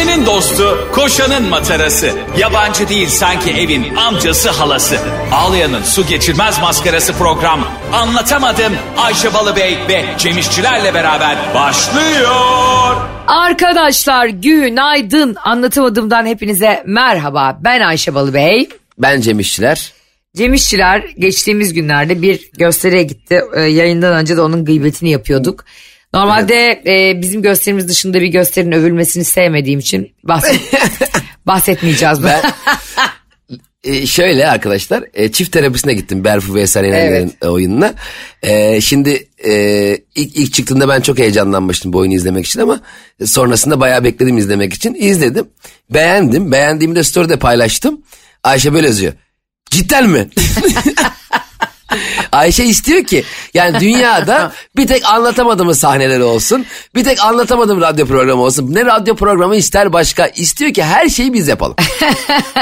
[0.00, 2.10] Ayşe'nin dostu, koşanın matarası.
[2.38, 4.98] Yabancı değil sanki evin amcası halası.
[5.32, 7.68] Ağlayan'ın su geçirmez maskarası program.
[7.92, 12.96] Anlatamadım Ayşe Balıbey ve Cemişçilerle beraber başlıyor.
[13.26, 15.36] Arkadaşlar günaydın.
[15.44, 17.58] Anlatamadığımdan hepinize merhaba.
[17.64, 18.68] Ben Ayşe Balıbey.
[18.98, 19.92] Ben Cem İşçiler.
[20.36, 23.40] Cem İşçiler geçtiğimiz günlerde bir gösteriye gitti.
[23.54, 25.64] Ee, yayından önce de onun gıybetini yapıyorduk.
[26.14, 30.60] Normalde e, bizim gösterimiz dışında bir gösterinin övülmesini sevmediğim için bahset,
[31.46, 32.24] bahsetmeyeceğiz.
[32.24, 32.42] Ben
[33.84, 37.94] e, şöyle arkadaşlar e, çift terapisine gittim Berfu ve Eser Yener'in oyununa.
[38.42, 39.52] E, şimdi e,
[40.14, 42.80] ilk, ilk çıktığında ben çok heyecanlanmıştım bu oyunu izlemek için ama
[43.24, 44.94] sonrasında bayağı bekledim izlemek için.
[44.94, 45.48] İzledim.
[45.90, 46.52] Beğendim.
[46.52, 48.00] Beğendiğimi de story'de paylaştım.
[48.44, 49.12] Ayşe böyle yazıyor.
[49.70, 50.28] Cidden mi?
[52.32, 56.66] Ayşe istiyor ki yani dünyada bir tek anlatamadığımız sahneleri olsun.
[56.94, 58.74] Bir tek anlatamadığım radyo programı olsun.
[58.74, 60.26] Ne radyo programı ister başka.
[60.26, 61.76] istiyor ki her şeyi biz yapalım.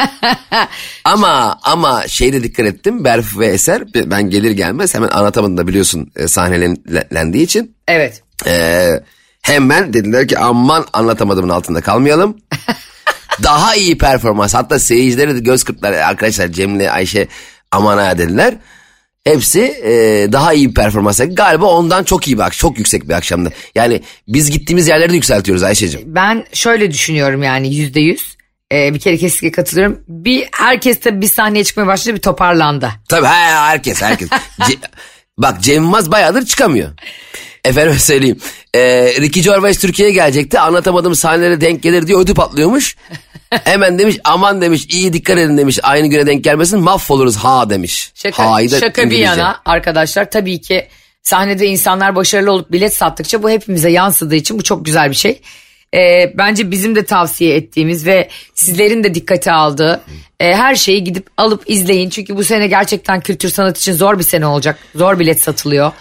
[1.05, 3.05] ama ama şeyde dikkat ettim.
[3.05, 7.77] Berf ve Eser ben gelir gelmez hemen anlatamadım da biliyorsun e, sahnelendiği için.
[7.89, 8.22] Evet.
[8.47, 8.91] E,
[9.42, 12.36] hemen dediler ki aman anlatamadığımın altında kalmayalım.
[13.42, 17.28] Daha iyi performans hatta seyircilere de göz kırptılar arkadaşlar Cem'le Ayşe
[17.72, 18.55] aman ha dediler.
[19.24, 19.92] Hepsi e,
[20.33, 21.20] daha iyi bir performans.
[21.28, 23.52] Galiba ondan çok iyi bir çok yüksek bir akşamdı.
[23.74, 26.00] Yani biz gittiğimiz yerleri de yükseltiyoruz Ayşe'cim.
[26.06, 28.39] Ben şöyle düşünüyorum yani yüzde yüz.
[28.72, 30.00] Ee, bir kere kesinlikle katılıyorum.
[30.08, 32.91] Bir herkes tabii bir sahneye çıkmaya başladı bir toparlandı.
[33.08, 34.28] Tabii he, herkes herkes.
[34.61, 34.78] Ce-
[35.39, 36.91] Bak Cem Yılmaz bayağıdır çıkamıyor.
[37.64, 38.39] Efendim söyleyeyim.
[38.75, 40.61] Ee, Ricky Gervais Türkiye'ye gelecekti.
[40.61, 42.97] Anlatamadığım sahnelere denk gelir diye ödü patlıyormuş.
[43.51, 45.79] Hemen demiş aman demiş iyi dikkat edin demiş.
[45.83, 48.12] Aynı güne denk gelmesin mahvoluruz ha demiş.
[48.14, 49.25] Şaka, Ha'yı da şaka bir İngilizce.
[49.25, 50.89] yana arkadaşlar tabii ki
[51.23, 55.41] sahnede insanlar başarılı olup bilet sattıkça bu hepimize yansıdığı için bu çok güzel bir şey.
[55.95, 60.01] Ee, bence bizim de tavsiye ettiğimiz ve sizlerin de dikkate aldığı
[60.41, 62.11] e, her şeyi gidip alıp izleyin.
[62.11, 64.79] Çünkü bu sene gerçekten kültür sanat için zor bir sene olacak.
[64.95, 65.92] Zor bilet satılıyor.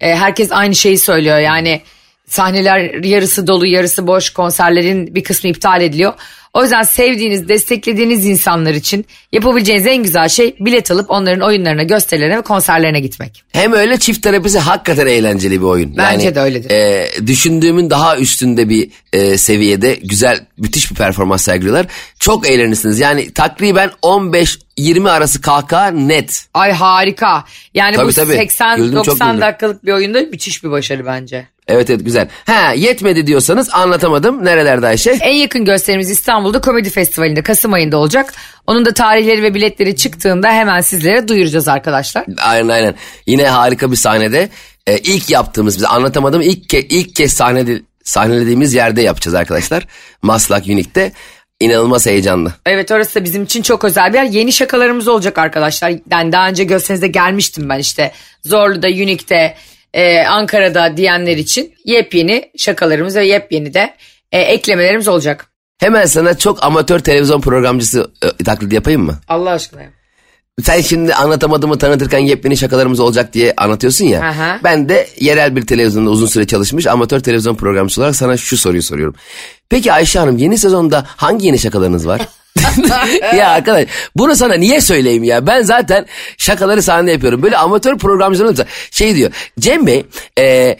[0.00, 1.80] Ee, herkes aynı şeyi söylüyor yani
[2.26, 6.12] sahneler yarısı dolu yarısı boş konserlerin bir kısmı iptal ediliyor.
[6.54, 12.38] O yüzden sevdiğiniz, desteklediğiniz insanlar için yapabileceğiniz en güzel şey bilet alıp onların oyunlarına, gösterilerine
[12.38, 13.42] ve konserlerine gitmek.
[13.52, 15.96] Hem öyle çift terapisi hakikaten eğlenceli bir oyun.
[15.96, 16.70] Bence de öyledir.
[16.70, 21.86] e, düşündüğümün daha üstünde bir e, seviyede güzel, müthiş bir performans sergiliyorlar.
[22.18, 23.00] Çok eğlenirsiniz.
[23.00, 23.90] Yani takriben
[24.78, 26.46] 15-20 arası kahkaha net.
[26.54, 27.44] Ay harika.
[27.74, 28.46] Yani Tabii, bu tabii.
[28.76, 29.40] Güldüm, çok 80-90 güldüm.
[29.40, 31.48] dakikalık bir oyunda müthiş bir başarı bence.
[31.68, 32.28] Evet evet güzel.
[32.46, 34.44] Ha yetmedi diyorsanız anlatamadım.
[34.44, 35.10] Nerelerde Ayşe?
[35.10, 38.32] En yakın gösterimiz İstanbul'da Komedi Festivali'nde Kasım ayında olacak.
[38.66, 42.24] Onun da tarihleri ve biletleri çıktığında hemen sizlere duyuracağız arkadaşlar.
[42.38, 42.94] Aynen aynen.
[43.26, 44.48] Yine harika bir sahnede.
[44.86, 49.86] E, ilk yaptığımız bize anlatamadım ilk, ke- ilk kez sahnede, sahnelediğimiz yerde yapacağız arkadaşlar.
[50.22, 51.12] Maslak Unique'de.
[51.60, 52.52] İnanılmaz heyecanlı.
[52.66, 54.24] Evet orası da bizim için çok özel bir yer.
[54.24, 55.92] Yeni şakalarımız olacak arkadaşlar.
[56.10, 58.12] Yani daha önce gösterinizde gelmiştim ben işte.
[58.44, 59.54] Zorlu'da, Unique'de,
[59.94, 63.94] e, Ankara'da diyenler için yepyeni şakalarımız ve yepyeni de
[64.32, 65.46] e, eklemelerimiz olacak.
[65.78, 68.10] Hemen sana çok amatör televizyon programcısı
[68.40, 69.18] e, taklidi yapayım mı?
[69.28, 69.82] Allah aşkına.
[69.82, 69.99] ya.
[70.64, 74.20] Sen şimdi anlatamadığımı tanıtırken yepyeni şakalarımız olacak diye anlatıyorsun ya.
[74.20, 74.60] Aha.
[74.64, 78.82] Ben de yerel bir televizyonda uzun süre çalışmış amatör televizyon programcısı olarak sana şu soruyu
[78.82, 79.14] soruyorum.
[79.68, 82.20] Peki Ayşe Hanım yeni sezonda hangi yeni şakalarınız var?
[83.36, 85.46] ya arkadaş bunu sana niye söyleyeyim ya?
[85.46, 86.06] Ben zaten
[86.38, 87.42] şakaları sahnede yapıyorum.
[87.42, 89.30] Böyle amatör programcıların da şey diyor.
[89.58, 90.06] Cem Bey
[90.38, 90.76] e,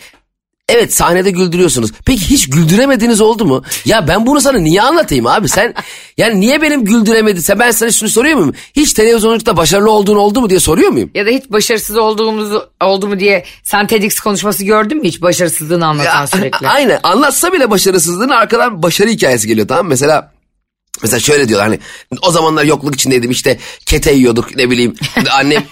[0.70, 1.90] Evet sahnede güldürüyorsunuz.
[2.06, 3.62] Peki hiç güldüremediğiniz oldu mu?
[3.84, 5.48] Ya ben bunu sana niye anlatayım abi?
[5.48, 5.74] Sen
[6.16, 7.40] yani niye benim güldüremedin?
[7.40, 8.54] Sen ben sana şunu soruyor muyum?
[8.76, 11.10] Hiç televizyonculukta başarılı olduğun oldu mu diye soruyor muyum?
[11.14, 15.86] Ya da hiç başarısız olduğumuzu oldu mu diye sen TEDx konuşması gördün mü hiç başarısızlığını
[15.86, 16.68] anlatan sürekli?
[16.68, 19.88] Aynen anlatsa bile başarısızlığın arkadan başarı hikayesi geliyor tamam mı?
[19.90, 20.32] Mesela
[21.02, 21.78] Mesela şöyle diyorlar hani
[22.22, 24.94] o zamanlar yokluk içindeydim işte kete yiyorduk ne bileyim
[25.32, 25.64] annem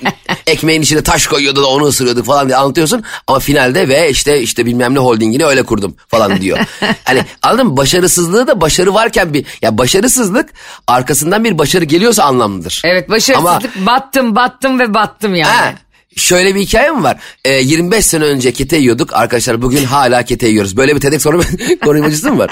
[0.46, 4.66] ekmeğin içine taş koyuyordu da onu ısırıyorduk falan diye anlatıyorsun ama finalde ve işte işte
[4.66, 6.58] bilmem ne holdingini öyle kurdum falan diyor.
[7.04, 10.50] Hani anladın mı başarısızlığı da başarı varken bir ya başarısızlık
[10.86, 12.82] arkasından bir başarı geliyorsa anlamlıdır.
[12.84, 15.52] Evet başarısızlık battım battım ve battım yani.
[15.52, 15.74] Ha,
[16.16, 17.20] şöyle bir hikaye mi var?
[17.44, 19.12] Ee, 25 sene önce kete yiyorduk.
[19.12, 20.76] Arkadaşlar bugün hala kete yiyoruz.
[20.76, 21.40] Böyle bir TEDx soru
[21.84, 22.50] konuşmacısı mı var?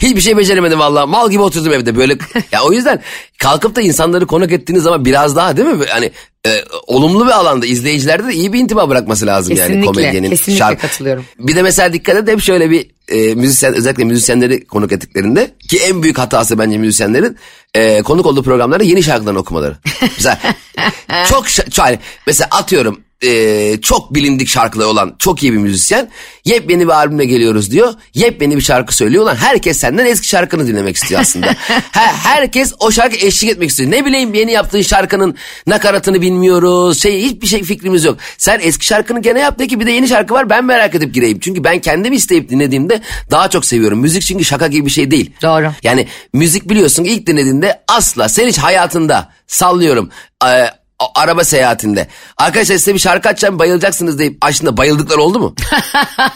[0.00, 1.08] Hiçbir şey beceremedim vallahi.
[1.08, 1.96] Mal gibi oturdum evde.
[1.96, 2.18] Böyle
[2.52, 3.02] ya o yüzden
[3.38, 5.84] kalkıp da insanları konuk ettiğiniz zaman biraz daha değil mi?
[5.88, 6.12] Hani
[6.46, 10.30] e, olumlu bir alanda izleyicilerde de iyi bir intiba bırakması lazım yani Kesinlikle, komedyenin.
[10.30, 11.24] kesinlikle katılıyorum.
[11.38, 15.78] Bir de mesela dikkat et hep şöyle bir e, müzisyen özellikle müzisyenleri konuk ettiklerinde ki
[15.78, 17.36] en büyük hatası bence müzisyenlerin
[17.74, 19.76] e, konuk olduğu programlarda yeni şarkılarını okumaları.
[20.02, 20.38] mesela
[21.28, 21.46] çok
[21.78, 26.08] hani mesela atıyorum e, çok bilindik şarkıları olan çok iyi bir müzisyen.
[26.44, 27.94] Yepyeni bir albümle geliyoruz diyor.
[28.14, 31.46] Yepyeni bir şarkı söylüyor olan herkes senden eski şarkını dinlemek istiyor aslında.
[31.92, 33.90] Her, herkes o şarkı eşlik etmek istiyor.
[33.90, 35.36] Ne bileyim yeni yaptığın şarkının
[35.66, 37.02] nakaratını bilmiyoruz.
[37.02, 38.18] Şey hiçbir şey fikrimiz yok.
[38.38, 41.14] Sen eski şarkını gene yap de ki bir de yeni şarkı var ben merak edip
[41.14, 41.38] gireyim.
[41.40, 43.98] Çünkü ben kendim isteyip dinlediğimde daha çok seviyorum.
[43.98, 45.32] Müzik çünkü şaka gibi bir şey değil.
[45.42, 45.72] Doğru.
[45.82, 50.10] Yani müzik biliyorsun ilk dinlediğinde asla sen hiç hayatında sallıyorum
[50.46, 50.66] e,
[51.14, 52.06] araba seyahatinde.
[52.36, 55.54] Arkadaşlar size bir şarkı açacağım bayılacaksınız deyip açtığında bayıldıkları oldu mu?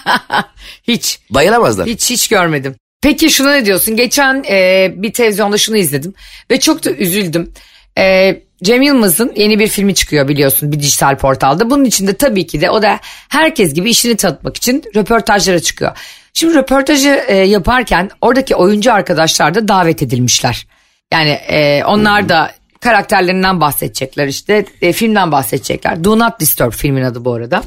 [0.82, 1.20] Hiç.
[1.30, 1.86] Bayılamazlar.
[1.86, 2.76] Hiç hiç görmedim.
[3.02, 3.96] Peki şuna ne diyorsun?
[3.96, 6.14] Geçen e, bir televizyonda şunu izledim
[6.50, 7.52] ve çok da üzüldüm.
[7.98, 11.70] E, Cem Yılmaz'ın yeni bir filmi çıkıyor biliyorsun bir dijital portalda.
[11.70, 15.96] Bunun içinde tabii ki de o da herkes gibi işini tanıtmak için röportajlara çıkıyor.
[16.34, 20.66] Şimdi röportajı e, yaparken oradaki oyuncu arkadaşlar da davet edilmişler.
[21.12, 26.04] Yani e, onlar da karakterlerinden bahsedecekler işte e, filmden bahsedecekler.
[26.04, 27.62] Do Not Disturb filmin adı bu arada.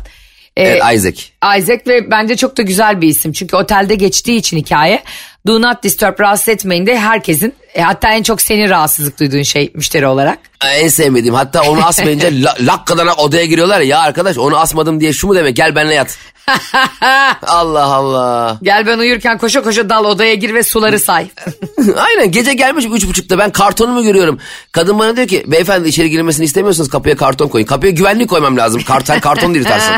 [0.58, 1.22] E, Evet, Isaac.
[1.60, 3.32] Isaac ve bence çok da güzel bir isim.
[3.32, 5.04] Çünkü otelde geçtiği için hikaye
[5.48, 9.72] Do Not Disturb rahatsız etmeyin de herkesin e, hatta en çok senin rahatsızlık duyduğun şey
[9.76, 10.40] müşteri olarak.
[10.66, 15.14] En sevmediğim hatta onu asmayınca la, lakkadan odaya giriyorlar ya, ya arkadaş onu asmadım diye
[15.14, 16.18] şu mu demek gel benimle yat.
[17.42, 18.58] Allah Allah.
[18.64, 21.28] Gel ben uyurken koşa koşa dal odaya gir ve suları say.
[21.98, 24.40] Aynen gece gelmiş üç buçukta ben kartonumu görüyorum.
[24.72, 27.66] Kadın bana diyor ki beyefendi içeri girilmesini istemiyorsanız kapıya karton koyun.
[27.66, 28.82] Kapıya güvenlik koymam lazım.
[29.22, 29.96] Karton da yırtarsın.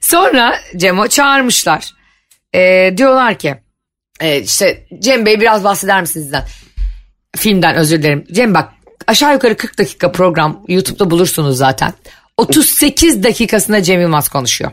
[0.00, 1.92] Sonra Cem'o çağırmışlar.
[2.54, 3.56] E, diyorlar ki
[4.20, 6.44] e, işte Cem Bey biraz bahseder misiniz sizden?
[7.36, 8.24] Filmden özür dilerim.
[8.32, 8.68] Cem bak
[9.06, 11.92] aşağı yukarı 40 dakika program YouTube'da bulursunuz zaten.
[12.36, 14.70] 38 dakikasında Cem Yılmaz konuşuyor.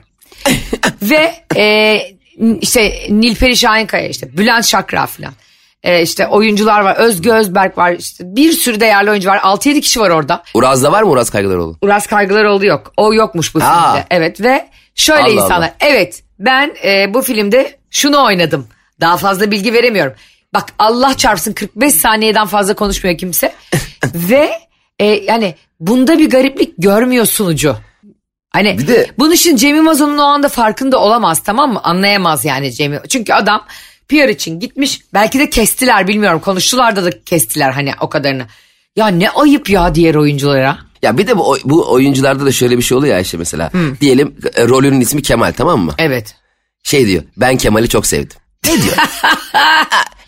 [1.01, 1.99] Ve e,
[2.61, 5.33] işte Nilperi Şahinkaya işte Bülent Şakra falan.
[5.83, 6.95] E, işte oyuncular var.
[6.95, 7.91] Özgü Özberk var.
[7.99, 9.37] işte bir sürü değerli oyuncu var.
[9.37, 10.43] 6-7 kişi var orada.
[10.53, 11.77] Uraz'da var mı Uraz Kaygılaroğlu?
[11.81, 12.93] Uras Kaygılaroğlu yok.
[12.97, 13.91] O yokmuş bu Aa.
[13.93, 14.05] filmde.
[14.11, 15.57] Evet ve şöyle Allah insanlar.
[15.57, 15.75] Allah.
[15.79, 18.67] Evet ben e, bu filmde şunu oynadım.
[19.01, 20.13] Daha fazla bilgi veremiyorum.
[20.53, 23.53] Bak Allah çarpsın 45 saniyeden fazla konuşmuyor kimse.
[24.15, 24.51] ve
[24.99, 27.75] e, yani bunda bir gariplik görmüyor sunucu.
[28.49, 31.79] Hani Bir de- bunun için Cem Yılmaz onun o anda farkında olamaz tamam mı?
[31.83, 33.01] Anlayamaz yani Cem.
[33.09, 33.65] Çünkü adam
[34.09, 35.01] PR için gitmiş.
[35.13, 36.39] Belki de kestiler bilmiyorum.
[36.39, 38.45] Konuştular da da kestiler hani o kadarını.
[38.95, 40.77] Ya ne ayıp ya diğer oyunculara.
[41.01, 43.71] Ya bir de bu, bu oyuncularda da şöyle bir şey oluyor ya işte mesela.
[44.01, 45.93] Diyelim e, rolünün ismi Kemal tamam mı?
[45.97, 46.35] Evet.
[46.83, 48.37] Şey diyor ben Kemal'i çok sevdim.
[48.67, 48.95] Ne diyor?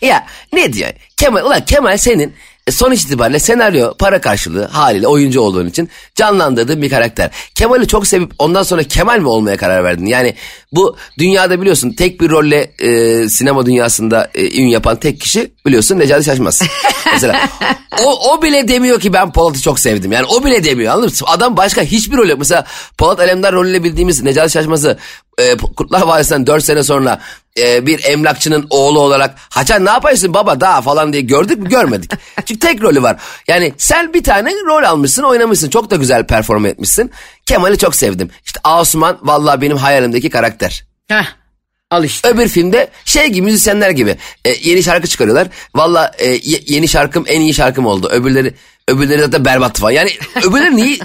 [0.02, 0.90] ya ne diyor?
[1.16, 2.34] Kemal ulan Kemal senin
[2.66, 7.30] e, sonuç itibariyle senaryo para karşılığı haliyle oyuncu olduğun için canlandırdığın bir karakter.
[7.54, 10.06] Kemal'i çok sevip ondan sonra Kemal mi olmaya karar verdin?
[10.06, 10.34] Yani
[10.72, 15.98] bu dünyada biliyorsun tek bir rolle e, sinema dünyasında e, ün yapan tek kişi biliyorsun
[15.98, 16.62] Necati Şaşmaz.
[17.12, 17.48] Mesela
[18.04, 20.12] o, o bile demiyor ki ben Polat'ı çok sevdim.
[20.12, 21.26] Yani o bile demiyor anladın mı?
[21.26, 22.38] Adam başka hiçbir rol yok.
[22.38, 22.64] Mesela
[22.98, 24.98] Polat Alemdar rolüyle bildiğimiz Necati Şaşmaz'ı
[25.38, 27.20] e, Kurtlar Vadisi'nden 4 sene sonra
[27.58, 32.10] e, bir emlakçının oğlu olarak Haçan ne yaparsın baba daha falan diye gördük mü görmedik.
[32.44, 33.16] Çünkü tek rolü var.
[33.48, 37.10] Yani sen bir tane rol almışsın oynamışsın çok da güzel perform etmişsin.
[37.46, 38.30] Kemal'i çok sevdim.
[38.46, 40.84] İşte Asuman vallahi benim hayalimdeki karakter.
[41.08, 41.24] Heh.
[41.90, 42.28] Al işte.
[42.28, 45.48] Öbür filmde şey gibi müzisyenler gibi e, yeni şarkı çıkarıyorlar.
[45.74, 48.08] Valla e, ye- yeni şarkım en iyi şarkım oldu.
[48.08, 48.54] Öbürleri
[48.88, 49.90] öbürleri zaten berbat falan.
[49.92, 50.10] Yani
[50.44, 50.98] öbürleri niye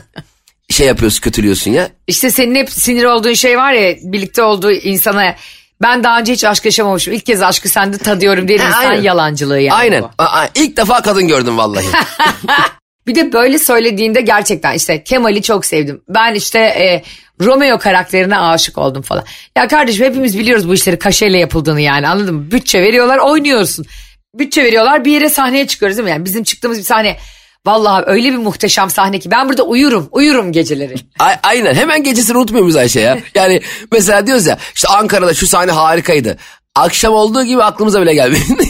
[0.70, 1.90] şey yapıyorsun kötülüyorsun ya?
[2.08, 5.36] İşte senin hep sinir olduğun şey var ya birlikte olduğu insana
[5.82, 7.14] ben daha önce hiç aşk yaşamamışım.
[7.14, 9.02] İlk kez aşkı sende tadıyorum diye Ha, insan aynen.
[9.02, 9.78] yalancılığı yani.
[9.78, 10.04] Aynen.
[10.04, 10.10] bu.
[10.18, 11.86] Aa, ilk defa kadın gördüm vallahi.
[13.08, 16.02] Bir de böyle söylediğinde gerçekten işte Kemal'i çok sevdim.
[16.10, 17.04] Ben işte e,
[17.42, 19.24] Romeo karakterine aşık oldum falan.
[19.58, 22.52] Ya kardeşim hepimiz biliyoruz bu işleri kaşeyle yapıldığını yani anladın mı?
[22.52, 23.86] Bütçe veriyorlar oynuyorsun.
[24.36, 26.12] Bütçe veriyorlar bir yere sahneye çıkıyoruz değil mi?
[26.12, 27.18] Yani bizim çıktığımız bir sahne
[27.66, 30.96] vallahi öyle bir muhteşem sahne ki ben burada uyurum uyurum geceleri.
[31.20, 33.18] A- aynen hemen gecesini unutmuyor muyuz Ayşe ya?
[33.36, 36.38] Yani mesela diyoruz ya işte Ankara'da şu sahne harikaydı.
[36.76, 38.42] Akşam olduğu gibi aklımıza bile gelmedi.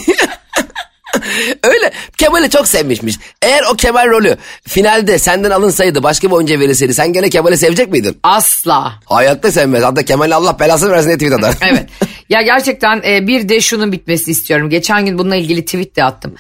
[1.64, 3.16] Öyle Kemal'i çok sevmişmiş.
[3.42, 4.38] Eğer o Kemal rolü
[4.68, 8.18] finalde senden alınsaydı başka bir oyuncuya verilseydi sen gene Kemal'i sevecek miydin?
[8.24, 8.94] Asla.
[9.06, 9.84] Hayatta sevmez.
[9.84, 11.56] Hatta Kemal'e Allah belasını versin diye tweet atar.
[11.72, 11.90] Evet.
[12.30, 14.70] Ya gerçekten e, bir de şunun bitmesini istiyorum.
[14.70, 16.36] Geçen gün bununla ilgili tweet de attım.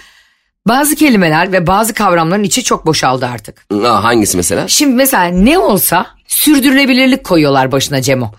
[0.67, 3.65] Bazı kelimeler ve bazı kavramların içi çok boşaldı artık.
[3.85, 4.67] Aa, hangisi mesela?
[4.67, 8.31] Şimdi mesela ne olsa sürdürülebilirlik koyuyorlar başına Cemo.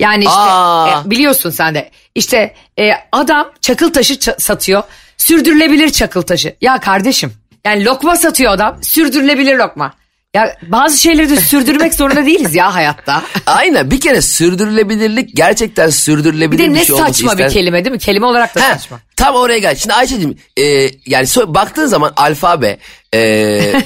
[0.00, 1.02] Yani işte Aa.
[1.06, 4.82] e, biliyorsun sen de işte e, adam çakıl taşı ça- satıyor.
[5.16, 6.56] Sürdürülebilir çakıl taşı.
[6.60, 7.32] Ya kardeşim
[7.64, 9.92] yani lokma satıyor adam sürdürülebilir lokma.
[10.34, 13.22] Ya bazı şeyleri sürdürmek zorunda değiliz ya hayatta.
[13.46, 17.48] Aynen bir kere sürdürülebilirlik gerçekten Bir sürdürülebilir de bir ne şey olması saçma ister.
[17.48, 17.98] bir kelime değil mi?
[17.98, 19.00] Kelime olarak da Ha, saçma.
[19.16, 19.74] tam oraya gel.
[19.76, 20.62] Şimdi Ayşe'cim e,
[21.06, 22.78] yani so- baktığın zaman alfabe
[23.14, 23.20] e,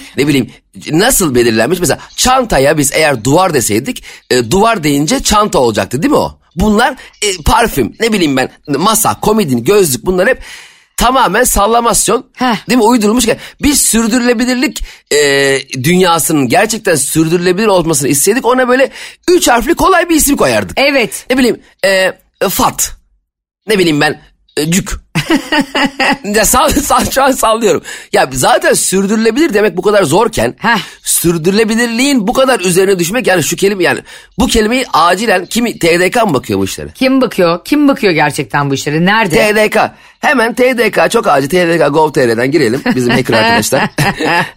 [0.17, 0.51] ne bileyim
[0.91, 1.81] nasıl belirlenmiş?
[1.81, 6.39] Mesela çantaya biz eğer duvar deseydik e, duvar deyince çanta olacaktı değil mi o?
[6.57, 10.39] Bunlar e, parfüm ne bileyim ben masa, komodin, gözlük bunlar hep
[10.99, 12.69] tamamen sallamasyon Heh.
[12.69, 13.27] değil mi uydurulmuş.
[13.63, 15.19] Biz sürdürülebilirlik e,
[15.85, 18.91] dünyasının gerçekten sürdürülebilir olmasını istedik ona böyle
[19.29, 20.81] üç harfli kolay bir isim koyardık.
[20.81, 21.27] Evet.
[21.31, 22.13] Ne bileyim e,
[22.49, 22.93] Fat.
[23.67, 24.21] Ne bileyim ben
[24.69, 24.91] Cük.
[26.25, 27.83] ya sal, sal, şu an sallıyorum.
[28.13, 30.79] Ya zaten sürdürülebilir demek bu kadar zorken Heh.
[31.03, 34.01] sürdürülebilirliğin bu kadar üzerine düşmek yani şu kelime yani
[34.39, 36.89] bu kelimeyi acilen kimi TDK mı bakıyor bu işlere?
[36.95, 37.65] Kim bakıyor?
[37.65, 39.05] Kim bakıyor gerçekten bu işlere?
[39.05, 39.69] Nerede?
[39.69, 39.79] TDK.
[40.21, 43.91] Hemen TDK çok acil TDK Gov.tr'den girelim bizim hacker arkadaşlar.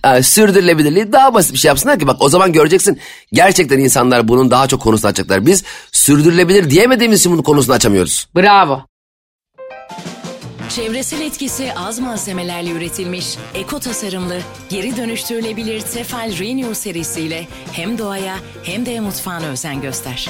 [0.04, 3.00] Yani sürdürülebilirliği daha basit bir şey yapsınlar ki bak o zaman göreceksin
[3.34, 5.46] gerçekten insanlar bunun daha çok konusunu açacaklar.
[5.46, 8.28] Biz sürdürülebilir diyemediğimiz için bunun konusunu açamıyoruz.
[8.36, 8.91] Bravo.
[10.76, 13.26] Çevresel etkisi az malzemelerle üretilmiş,
[13.56, 20.30] eko tasarımlı, geri dönüştürülebilir Tefal Renew serisiyle hem doğaya hem de mutfağına özen göster.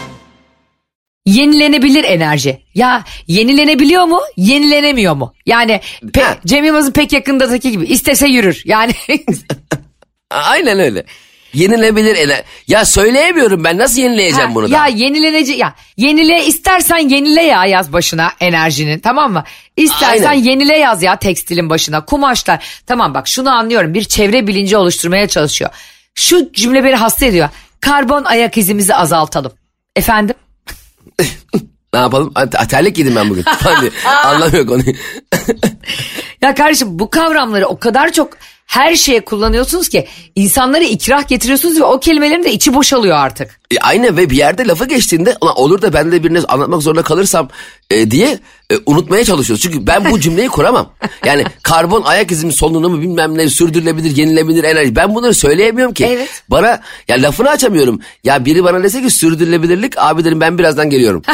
[1.25, 2.61] Yenilenebilir enerji.
[2.75, 4.19] Ya yenilenebiliyor mu?
[4.37, 5.33] Yenilenemiyor mu?
[5.45, 5.81] Yani
[6.13, 6.37] pe-.
[6.45, 8.61] Cem Yılmaz'ın pek yakındaki gibi istese yürür.
[8.65, 8.91] Yani
[10.29, 11.05] Aynen öyle.
[11.53, 12.43] Yenilebilir ele.
[12.67, 14.75] Ya söyleyemiyorum ben nasıl yenileyeceğim Ha, bunu da.
[14.75, 19.43] Ya yenilenici ya yenile istersen yenile ya yaz başına enerjinin tamam mı?
[19.77, 20.43] İstersen Aynen.
[20.43, 22.81] yenile yaz ya tekstilin başına kumaşlar.
[22.87, 25.71] Tamam bak şunu anlıyorum bir çevre bilinci oluşturmaya çalışıyor.
[26.15, 27.49] Şu cümle beni hasta ediyor.
[27.81, 29.51] Karbon ayak izimizi azaltalım.
[29.95, 30.35] Efendim?
[31.93, 32.33] Ne yapalım?
[32.69, 33.45] Terlik yedim ben bugün.
[34.25, 34.95] Anlamıyor konuyu.
[36.41, 38.29] Ya kardeşim bu kavramları o kadar çok
[38.71, 43.59] her şeye kullanıyorsunuz ki insanlara ikrah getiriyorsunuz ve o kelimelerin de içi boşalıyor artık.
[43.71, 47.01] E, aynen ve bir yerde lafı geçtiğinde "Ulan olur da ben de birine anlatmak zorunda
[47.01, 47.49] kalırsam
[47.89, 48.39] e, diye
[48.71, 49.63] e, unutmaya çalışıyoruz.
[49.63, 50.93] Çünkü ben bu cümleyi kuramam.
[51.25, 54.95] Yani karbon ayak izinin solunumu bilmem ne sürdürülebilir, yenilebilir enerji.
[54.95, 56.05] Ben bunları söyleyemiyorum ki.
[56.05, 56.43] Evet.
[56.49, 57.99] Bana ya lafını açamıyorum.
[58.23, 61.21] Ya biri bana dese ki sürdürülebilirlik abi derim ben birazdan geliyorum.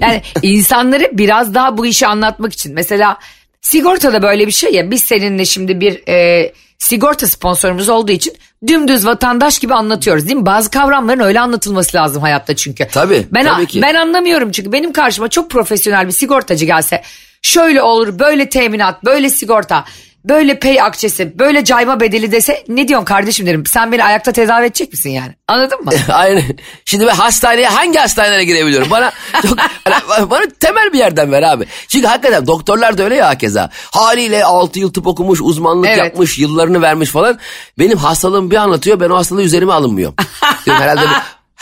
[0.00, 2.74] Yani insanları biraz daha bu işi anlatmak için.
[2.74, 3.18] Mesela
[3.62, 8.32] sigortada böyle bir şey ya biz seninle şimdi bir e, sigorta sponsorumuz olduğu için
[8.66, 10.46] dümdüz vatandaş gibi anlatıyoruz değil mi?
[10.46, 12.88] Bazı kavramların öyle anlatılması lazım hayatta çünkü.
[12.92, 13.82] Tabii, Ben, tabii ki.
[13.82, 17.02] ben anlamıyorum çünkü benim karşıma çok profesyonel bir sigortacı gelse
[17.42, 19.84] şöyle olur böyle teminat böyle sigorta
[20.24, 24.66] böyle pay akçesi böyle cayma bedeli dese ne diyorsun kardeşim derim sen beni ayakta tedavi
[24.66, 25.90] edecek misin yani anladın mı?
[26.12, 26.44] Aynen.
[26.84, 28.90] Şimdi ben hastaneye hangi hastanelere girebiliyorum?
[28.90, 29.12] Bana
[29.42, 31.66] çok hani bana temel bir yerden ver abi.
[31.88, 33.70] Çünkü hakikaten doktorlar da öyle ya hakeza.
[33.90, 35.98] Haliyle 6 yıl tıp okumuş, uzmanlık Evet.
[35.98, 37.38] yapmış, yıllarını vermiş falan.
[37.78, 39.00] Benim hastalığımı bir anlatıyor.
[39.00, 40.14] Ben o hastalığı üzerime alınmıyorum.
[40.66, 41.06] Diyorum, herhalde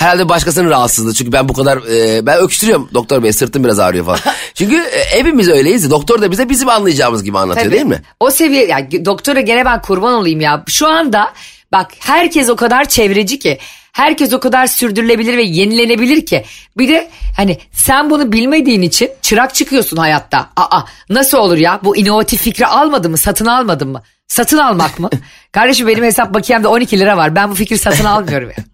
[0.01, 1.15] Herhalde başkasının rahatsızlığı.
[1.15, 4.19] Çünkü ben bu kadar e, ben öksürüyorum doktor bey sırtım biraz ağrıyor falan.
[4.55, 5.91] Çünkü e, hepimiz öyleyiz.
[5.91, 7.75] Doktor da bize bizim anlayacağımız gibi anlatıyor Tabii.
[7.75, 8.03] değil mi?
[8.21, 10.65] O seviye yani doktora gene ben kurban olayım ya.
[10.69, 11.33] Şu anda
[11.73, 13.59] bak herkes o kadar çevreci ki.
[13.93, 16.45] Herkes o kadar sürdürülebilir ve yenilenebilir ki.
[16.79, 20.51] Bir de hani sen bunu bilmediğin için çırak çıkıyorsun hayatta.
[20.57, 20.81] Aa
[21.11, 24.03] nasıl olur ya bu inovatif fikri almadın mı satın almadın mı?
[24.29, 25.11] Satın almak mı?
[25.53, 28.70] Kardeşim benim hesap bakiyemde 12 lira var ben bu fikri satın almıyorum ya.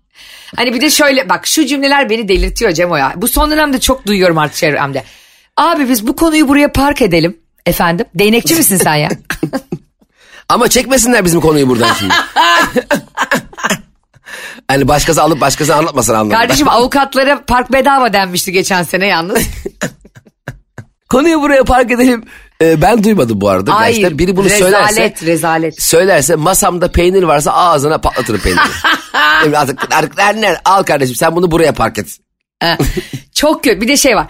[0.57, 3.13] Hani bir de şöyle bak şu cümleler beni delirtiyor Cemo ya.
[3.17, 5.05] Bu son dönemde çok duyuyorum artık çevremde.
[5.57, 7.37] Abi biz bu konuyu buraya park edelim.
[7.67, 9.09] Efendim değnekçi misin sen ya?
[10.49, 12.15] Ama çekmesinler bizim konuyu buradan şimdi.
[14.69, 16.39] hani başkası alıp başkası anlatmasın anlamında.
[16.39, 19.43] Kardeşim avukatlara park bedava denmişti geçen sene yalnız.
[21.09, 22.25] Konuyu buraya park edelim.
[22.63, 23.75] Ee, ben duymadım bu arada.
[23.75, 23.97] Hayır.
[23.97, 25.27] Gerçekten biri bunu rezalet, söylerse.
[25.27, 25.83] rezalet.
[25.83, 28.61] Söylerse masamda peynir varsa ağzına patlatırım peyniri.
[29.45, 30.61] Yani artık, artık nerede?
[30.65, 32.07] Al kardeşim sen bunu buraya park et.
[32.63, 32.79] Ha,
[33.35, 33.81] Çok kötü.
[33.81, 34.27] Bir de şey var.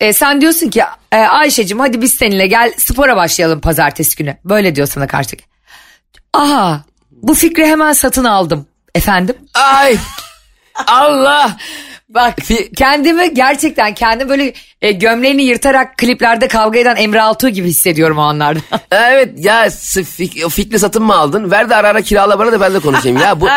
[0.00, 0.82] E, sen diyorsun ki
[1.12, 4.36] e, Ayşe'cim hadi biz seninle gel spora başlayalım pazartesi günü.
[4.44, 5.44] Böyle diyor sana karşıdaki.
[6.32, 8.66] Aha bu fikri hemen satın aldım.
[8.94, 9.36] Efendim?
[9.54, 9.96] Ay
[10.86, 11.56] Allah.
[12.14, 12.34] Bak
[12.76, 14.52] kendimi gerçekten kendim böyle
[14.82, 18.60] e, gömleğini yırtarak kliplerde kavga eden Emre Altuğ gibi hissediyorum o anlarda.
[18.90, 21.50] Evet ya fik- fikri satın mı aldın?
[21.50, 23.40] Ver de ara ara kirala bana da ben de konuşayım ya.
[23.40, 23.48] Bu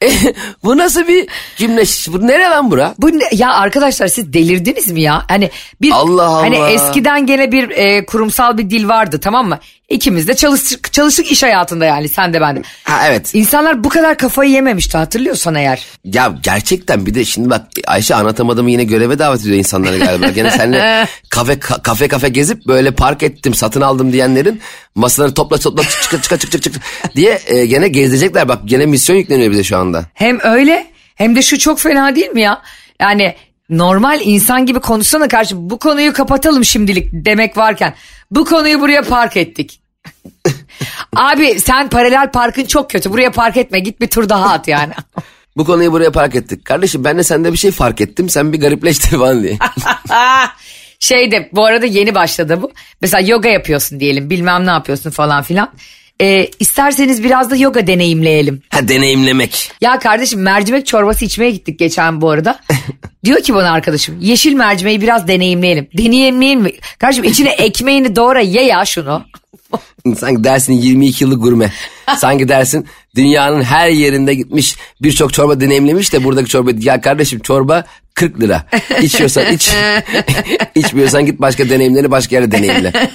[0.64, 1.82] bu nasıl bir cümle?
[2.08, 2.94] Bu nere lan bura?
[2.98, 5.24] Bu ne- ya arkadaşlar siz delirdiniz mi ya?
[5.28, 6.70] Hani bir Allah hani Allah.
[6.70, 9.58] eskiden gene bir e, kurumsal bir dil vardı tamam mı?
[9.90, 12.62] İkimiz de çalıştık, çalıştık iş hayatında yani sen de ben de.
[12.84, 13.34] Ha evet.
[13.34, 15.86] İnsanlar bu kadar kafayı yememişti hatırlıyorsan eğer.
[16.04, 20.26] Ya gerçekten bir de şimdi bak Ayşe anlatamadığımı yine göreve davet ediyor insanları galiba.
[20.28, 24.60] Gene seninle kafe ka- kafe kafe gezip böyle park ettim satın aldım diyenlerin
[24.94, 26.74] masaları topla topla çık çık çık çık çık çık
[27.16, 28.48] diye e, gene gezecekler.
[28.48, 30.04] Bak gene misyon yükleniyor bize şu anda.
[30.14, 32.62] Hem öyle hem de şu çok fena değil mi ya?
[33.00, 33.34] Yani
[33.70, 37.94] normal insan gibi konuşsana karşı bu konuyu kapatalım şimdilik demek varken
[38.30, 39.79] bu konuyu buraya park ettik.
[41.16, 44.92] Abi sen paralel parkın çok kötü buraya park etme git bir tur daha at yani.
[45.56, 46.64] Bu konuyu buraya park ettik.
[46.64, 48.28] Kardeşim ben de sende bir şey fark ettim.
[48.28, 49.58] Sen bir garipleştin falan diye.
[51.00, 52.72] şey de bu arada yeni başladı bu.
[53.00, 55.70] Mesela yoga yapıyorsun diyelim bilmem ne yapıyorsun falan filan.
[56.20, 58.62] Ee, isterseniz biraz da yoga deneyimleyelim.
[58.70, 59.72] ha deneyimlemek.
[59.80, 62.60] Ya kardeşim mercimek çorbası içmeye gittik geçen bu arada.
[63.24, 65.88] Diyor ki bana arkadaşım yeşil mercimeği biraz deneyimleyelim.
[65.98, 66.72] Deneyimleyelim mi?
[66.98, 69.24] Kardeşim içine ekmeğini doğra ye ya şunu.
[70.16, 71.72] Sanki dersin 22 yıllık gurme.
[72.18, 72.86] Sanki dersin
[73.16, 77.84] dünyanın her yerinde gitmiş birçok çorba deneyimlemiş de buradaki çorba ya kardeşim çorba
[78.14, 78.66] 40 lira.
[79.02, 79.70] İçiyorsan iç.
[80.74, 82.92] İçmiyorsan git başka deneyimleri başka yerde deneyimle.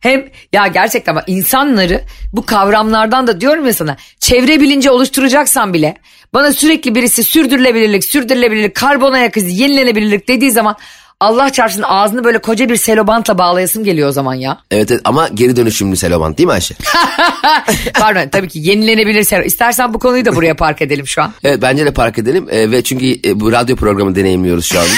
[0.00, 5.96] Hem ya gerçekten bak insanları bu kavramlardan da diyorum ya sana çevre bilinci oluşturacaksan bile
[6.34, 10.76] bana sürekli birisi sürdürülebilirlik, sürdürülebilirlik, karbon ayak izi, yenilenebilirlik dediği zaman
[11.20, 14.58] Allah çarpsın ağzını böyle koca bir selobantla bağlayasım geliyor o zaman ya.
[14.70, 16.74] Evet, evet ama geri dönüşümlü seloban değil mi Ayşe?
[17.94, 19.42] Pardon tabii ki yenilenebilir selo.
[19.42, 21.32] İstersen bu konuyu da buraya park edelim şu an.
[21.44, 24.90] Evet bence de park edelim Ee, ve çünkü e, bu radyo programı deneyimliyoruz şu anda.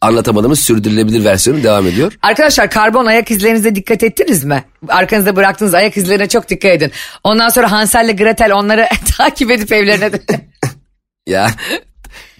[0.00, 2.12] Anlatamadığımız sürdürülebilir versiyonu devam ediyor.
[2.22, 4.64] Arkadaşlar karbon ayak izlerinize dikkat ettiniz mi?
[4.88, 6.92] Arkanızda bıraktığınız ayak izlerine çok dikkat edin.
[7.24, 8.86] Ondan sonra Hansel ile Gretel onları
[9.16, 10.10] takip edip evlerine
[11.26, 11.50] Ya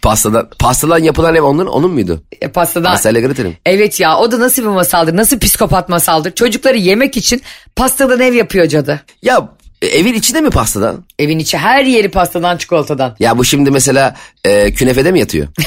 [0.09, 2.23] pastadan pastadan yapılan ev onun onun muydu?
[2.41, 2.93] E, pastadan.
[2.93, 3.57] Pastelle Gretel'im.
[3.67, 5.17] Evet ya o da nasıl bir masaldır?
[5.17, 6.35] Nasıl psikopat masaldır?
[6.35, 7.43] Çocukları yemek için
[7.77, 9.01] pastadan ev yapıyor cadı.
[9.23, 9.49] Ya
[9.83, 11.05] e, evin içinde mi pastadan?
[11.19, 13.17] Evin içi her yeri pastadan çikolatadan.
[13.21, 15.49] Ya bu şimdi mesela e, künefede mi yatıyor?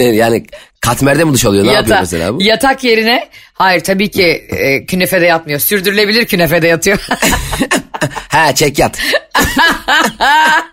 [0.00, 0.46] E, yani
[0.80, 1.66] katmerde mi duş alıyor?
[1.66, 2.42] Ne yapıyor mesela bu?
[2.42, 5.60] Yatak yerine hayır tabii ki e, künefede yatmıyor.
[5.60, 6.98] Sürdürülebilir künefede yatıyor.
[8.28, 8.54] ha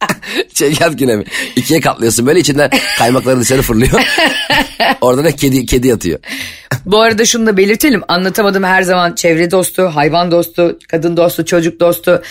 [0.00, 0.54] çekyat.
[0.54, 1.24] çekyat künefe.
[1.56, 4.02] İkiye katlıyorsun böyle içinden kaymakları dışarı fırlıyor.
[5.00, 6.18] Orada da kedi, kedi yatıyor.
[6.86, 8.02] Bu arada şunu da belirtelim.
[8.08, 12.22] Anlatamadım her zaman çevre dostu, hayvan dostu, kadın dostu, çocuk dostu.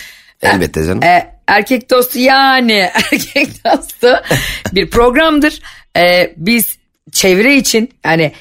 [0.41, 1.03] Elbette canım.
[1.03, 4.07] E, erkek dostu yani erkek dostu
[4.73, 5.61] bir programdır.
[5.97, 6.77] E, biz
[7.11, 8.31] çevre için yani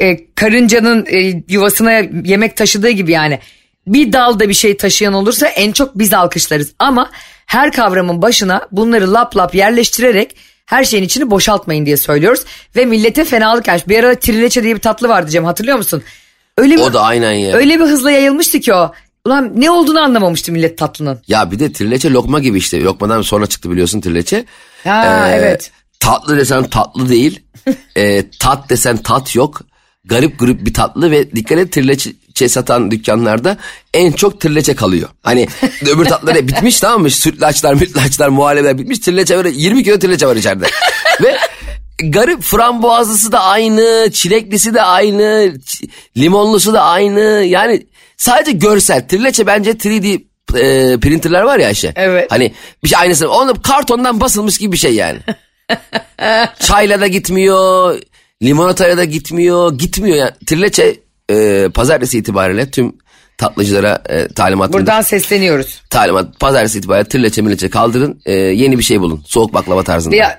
[0.00, 1.92] e, karıncanın e, yuvasına
[2.24, 3.38] yemek taşıdığı gibi yani
[3.86, 6.72] bir dalda bir şey taşıyan olursa en çok biz alkışlarız.
[6.78, 7.10] Ama
[7.46, 12.44] her kavramın başına bunları lap lap yerleştirerek her şeyin içini boşaltmayın diye söylüyoruz.
[12.76, 13.88] Ve millete fenalık yaş.
[13.88, 16.02] Bir ara trileçe diye bir tatlı vardı Cem hatırlıyor musun?
[16.58, 17.56] Öyle O da aynen ya.
[17.56, 18.92] Öyle bir hızla yayılmıştı ki o.
[19.26, 21.20] Ulan ne olduğunu anlamamıştı millet tatlının.
[21.28, 22.82] Ya bir de trileçe lokma gibi işte.
[22.82, 24.44] Lokmadan sonra çıktı biliyorsun trileçe.
[24.84, 25.70] Ha, evet.
[26.00, 27.40] Tatlı desen tatlı değil.
[27.96, 29.60] Ee, tat desen tat yok.
[30.04, 33.56] Garip grup bir tatlı ve dikkat et trileçe satan dükkanlarda
[33.94, 35.08] en çok trileçe kalıyor.
[35.22, 35.48] Hani
[35.82, 37.10] öbür tatlılar hep bitmiş tamam mı?
[37.10, 38.98] Sütlaçlar, mütlaçlar, muhallebeler bitmiş.
[38.98, 40.64] Trileçe böyle 20 kilo trileçe var içeride.
[41.22, 41.36] ve
[42.02, 45.54] garip frambuazlısı da aynı, çileklisi de aynı,
[46.16, 47.20] limonlusu da aynı.
[47.44, 49.08] Yani sadece görsel.
[49.08, 50.24] Trileçe bence 3D
[50.56, 51.92] e, printerler var ya Ayşe.
[51.96, 52.30] Evet.
[52.30, 53.30] Hani bir şey aynısı.
[53.30, 55.18] Onu kartondan basılmış gibi bir şey yani.
[56.60, 57.98] Çayla da gitmiyor.
[58.42, 59.78] Limonatayla da gitmiyor.
[59.78, 60.32] Gitmiyor yani.
[60.46, 60.96] Trileçe
[61.30, 62.92] e, pazartesi itibariyle tüm
[63.38, 64.72] tatlıcılara e, talimatım.
[64.72, 65.82] Buradan sesleniyoruz.
[65.90, 68.20] Talimat pazartesi itibariyle trileçe mileçe kaldırın.
[68.26, 69.22] e, yeni bir şey bulun.
[69.26, 70.16] Soğuk baklava tarzında.
[70.16, 70.38] Ya,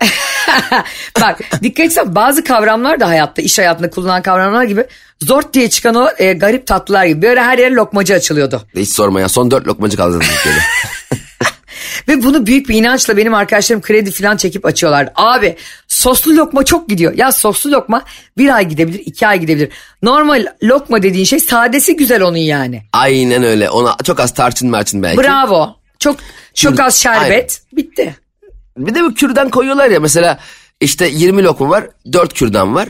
[1.22, 4.86] bak dikkat etsen bazı kavramlar da hayatta iş hayatında kullanılan kavramlar gibi
[5.24, 8.62] zort diye çıkan o e, garip tatlılar gibi böyle her yere lokmacı açılıyordu.
[8.76, 9.30] Hiç sorma ya.
[9.30, 10.20] Son dört lokmacı kaldı
[12.26, 15.12] bunu büyük bir inançla benim arkadaşlarım kredi falan çekip açıyorlardı.
[15.16, 15.56] Abi
[15.88, 17.14] soslu lokma çok gidiyor.
[17.14, 18.04] Ya soslu lokma
[18.38, 19.70] bir ay gidebilir iki ay gidebilir.
[20.02, 22.84] Normal lokma dediğin şey sadesi güzel onun yani.
[22.94, 23.70] Aynen öyle.
[23.70, 25.18] Ona çok az tarçın merçin belki.
[25.18, 25.76] Bravo.
[26.00, 27.62] Çok çok Şimdi- az şerbet.
[27.74, 28.16] Bitti.
[28.78, 30.40] Bir de bu kürdan koyuyorlar ya mesela
[30.82, 32.90] işte 20 lokum var 4 kürdan var.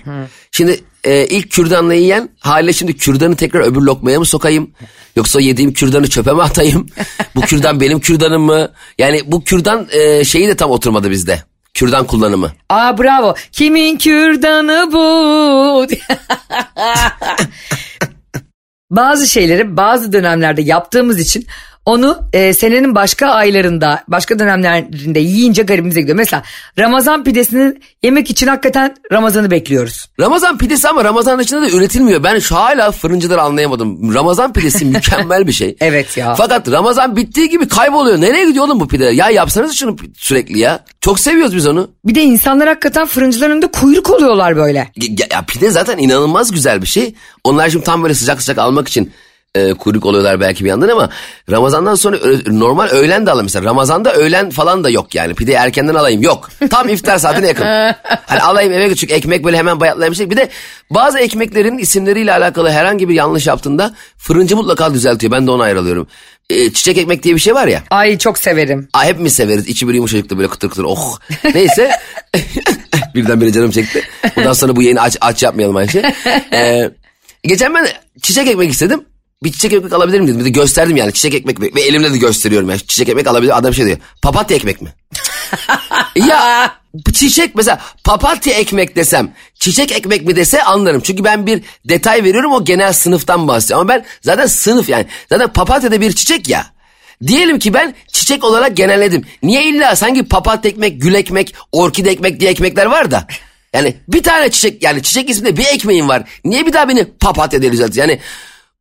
[0.51, 4.71] Şimdi e, ilk kürdanla yiyen haliyle şimdi kürdanı tekrar öbür lokmaya mı sokayım?
[5.15, 6.87] Yoksa yediğim kürdanı çöpe mi atayım?
[7.35, 8.71] bu kürdan benim kürdanım mı?
[8.97, 11.43] Yani bu kürdan e, şeyi de tam oturmadı bizde.
[11.73, 12.51] Kürdan kullanımı.
[12.69, 13.35] Aa bravo.
[13.51, 15.87] Kimin kürdanı bu?
[18.91, 21.47] bazı şeyleri bazı dönemlerde yaptığımız için
[21.85, 26.17] Onu e, senenin başka aylarında, başka dönemlerinde yiyince garibimize gidiyor.
[26.17, 26.43] Mesela
[26.79, 30.09] Ramazan pidesinin yemek için hakikaten Ramazan'ı bekliyoruz.
[30.19, 32.23] Ramazan pidesi ama Ramazan dışında da üretilmiyor.
[32.23, 34.13] Ben şu hala fırıncıları anlayamadım.
[34.13, 35.75] Ramazan pidesi mükemmel bir şey.
[35.79, 36.35] Evet ya.
[36.35, 38.21] Fakat Ramazan bittiği gibi kayboluyor.
[38.21, 39.11] Nereye gidiyor oğlum bu pideler?
[39.11, 40.79] Ya yapsanız şunu sürekli ya.
[41.01, 41.91] Çok seviyoruz biz onu.
[42.05, 44.91] Bir de insanlar hakikaten fırıncıların önünde kuyruk oluyorlar böyle.
[44.95, 47.15] Ya, ya pide zaten inanılmaz güzel bir şey.
[47.43, 49.11] Onlar şimdi tam böyle sıcak sıcak almak için
[49.55, 51.09] e, kuyruk oluyorlar belki bir yandan ama
[51.51, 53.65] Ramazan'dan sonra ö- normal öğlen de alalım mesela.
[53.65, 55.33] Ramazan'da öğlen falan da yok yani.
[55.33, 56.49] Pide erkenden alayım yok.
[56.69, 57.65] Tam iftar saatine yakın.
[58.25, 60.29] Hani alayım eve küçük ekmek böyle hemen bayatlayan bir şey.
[60.29, 60.49] Bir de
[60.89, 65.31] bazı ekmeklerin isimleriyle alakalı herhangi bir yanlış yaptığında fırıncı mutlaka düzeltiyor.
[65.31, 66.07] Ben de ona ayrılıyorum.
[66.49, 67.83] E, çiçek ekmek diye bir şey var ya.
[67.89, 68.87] Ay çok severim.
[68.93, 69.67] Aa, hepimiz severiz.
[69.67, 70.83] İçi bir yumuşacık böyle kıtır kıtır.
[70.87, 71.17] Oh.
[71.53, 71.91] Neyse.
[73.15, 74.03] Birdenbire canım çekti.
[74.35, 76.13] Bundan sonra bu yayını aç, aç yapmayalım Ayşe.
[76.53, 76.91] Ee,
[77.43, 77.87] geçen ben
[78.21, 79.05] çiçek ekmek istedim.
[79.43, 80.39] Bir çiçek ekmek alabilir miyim dedim.
[80.39, 81.75] Bir de gösterdim yani çiçek ekmek.
[81.75, 82.79] Ve elimle de gösteriyorum yani.
[82.79, 83.97] Çiçek ekmek alabilir Adam şey diyor.
[84.21, 84.93] Papatya ekmek mi?
[86.15, 86.71] ya
[87.13, 91.01] çiçek mesela papatya ekmek desem çiçek ekmek mi dese anlarım.
[91.01, 93.79] Çünkü ben bir detay veriyorum o genel sınıftan bahsediyor.
[93.79, 95.05] Ama ben zaten sınıf yani.
[95.29, 96.65] Zaten papatya da bir çiçek ya.
[97.27, 99.25] Diyelim ki ben çiçek olarak genelledim.
[99.43, 103.27] Niye illa sanki papatya ekmek, gül ekmek, orkide ekmek diye ekmekler var da.
[103.73, 106.23] Yani bir tane çiçek yani çiçek isminde bir ekmeğin var.
[106.45, 108.11] Niye bir daha beni papatya diye düzeltiyorsun?
[108.11, 108.21] Yani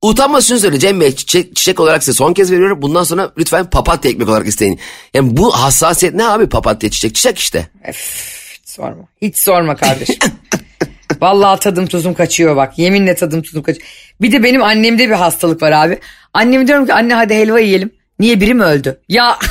[0.08, 2.82] utanmasın söyle Cem Bey çiçek, çiçek olarak size son kez veriyorum.
[2.82, 4.80] Bundan sonra lütfen papatya ekmek olarak isteyin.
[5.14, 7.68] Yani bu hassasiyet ne abi papatya çiçek çiçek işte.
[7.88, 9.04] Hiç sorma.
[9.22, 10.16] Hiç sorma kardeşim.
[11.20, 12.78] Vallahi tadım tuzum kaçıyor bak.
[12.78, 13.86] Yeminle tadım tuzum kaçıyor.
[14.20, 15.98] Bir de benim annemde bir hastalık var abi.
[16.32, 17.90] Anneme diyorum ki anne hadi helva yiyelim.
[18.18, 19.00] Niye biri mi öldü?
[19.08, 19.38] Ya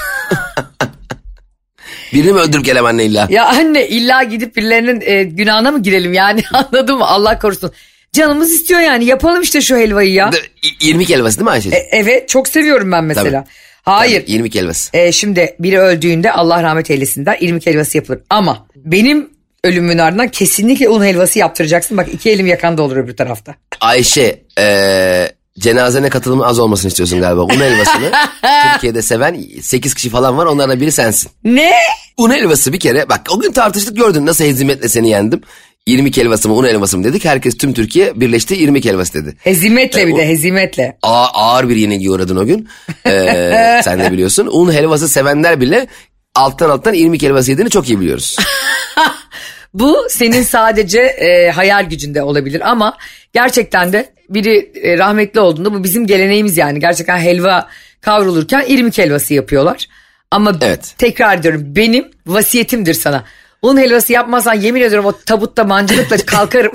[2.14, 3.28] Birini mi öldürüp gelem anne illa?
[3.30, 7.06] ya anne illa gidip birilerinin e, günahına mı girelim yani anladın mı?
[7.06, 7.72] Allah korusun.
[8.14, 10.30] Canımız istiyor yani yapalım işte şu helvayı ya.
[10.64, 11.70] İ- İrmik helvası değil mi Ayşe?
[11.70, 13.46] E, evet çok seviyorum ben mesela.
[13.84, 14.22] Hayır.
[14.22, 14.98] Tabii, irmik helvası.
[14.98, 18.20] E, şimdi biri öldüğünde Allah rahmet eylesin der irmik helvası yapılır.
[18.30, 19.30] Ama benim
[19.64, 21.98] ölümümün ardından kesinlikle un helvası yaptıracaksın.
[21.98, 23.56] Bak iki elim yakanda olur öbür tarafta.
[23.82, 27.42] Ayşe eee cenazene katılımın az olmasını istiyorsun galiba.
[27.42, 28.12] Un helvasını
[28.74, 31.32] Türkiye'de seven 8 kişi falan var onlardan biri sensin.
[31.44, 31.72] Ne?
[32.18, 35.42] Un helvası bir kere bak o gün tartıştık gördün nasıl hezimetle seni yendim.
[35.88, 37.26] 20 helvası mı un helvası mı dedik.
[37.26, 39.36] Herkes tüm Türkiye birleşti 20 helvası dedi.
[39.40, 40.98] Hezimetle bir de hezimetle.
[41.02, 42.70] Ağır, ağır bir yenilgiye uğradın o gün.
[43.06, 44.50] Ee, sen de biliyorsun.
[44.52, 45.88] Un helvası sevenler bile
[46.36, 48.38] alttan alttan 20 helvası yediğini çok iyi biliyoruz.
[49.74, 52.98] Bu senin sadece e, hayal gücünde olabilir ama
[53.34, 56.80] gerçekten de biri e, rahmetli olduğunda bu bizim geleneğimiz yani.
[56.80, 57.68] Gerçekten helva
[58.02, 59.88] kavrulurken irmik helvası yapıyorlar.
[60.32, 60.94] Ama Evet.
[60.98, 63.24] tekrar ediyorum benim vasiyetimdir sana.
[63.64, 66.72] Un helvası yapmazsan yemin ediyorum o tabutta mancınıkla kalkarım.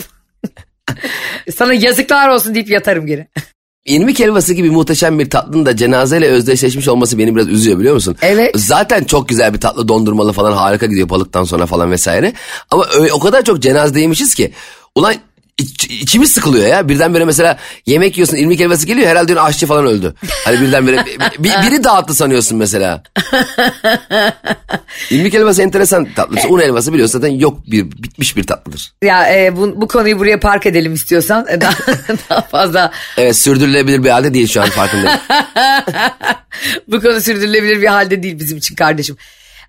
[1.56, 3.28] sana yazıklar olsun deyip yatarım geri.
[3.84, 8.16] İrmik helvası gibi muhteşem bir tatlının da cenazeyle özdeşleşmiş olması beni biraz üzüyor biliyor musun?
[8.22, 8.50] Evet.
[8.54, 12.32] Zaten çok güzel bir tatlı dondurmalı falan harika gidiyor balıktan sonra falan vesaire.
[12.70, 14.52] Ama öyle, o kadar çok cenazedeymişiz ki.
[14.94, 15.14] Ulan
[15.58, 16.88] iç- içimiz sıkılıyor ya.
[16.88, 20.14] Birdenbire mesela yemek yiyorsun irmik helvası geliyor herhalde diyorsun aşçı falan öldü.
[20.44, 21.04] Hani birdenbire
[21.38, 23.02] bir, biri dağıttı sanıyorsun mesela.
[25.10, 26.36] irmik helvası enteresan tatlı.
[26.48, 28.92] Un helvası biliyorsun zaten yok bir bitmiş bir tatlıdır.
[29.02, 31.72] Ya e, bu, bu konuyu buraya park edelim istiyorsan daha,
[32.30, 35.18] daha fazla Evet sürdürülebilir bir halde değil şu an farkındayım.
[36.88, 39.16] Bu konu sürdürülebilir bir halde değil bizim için kardeşim.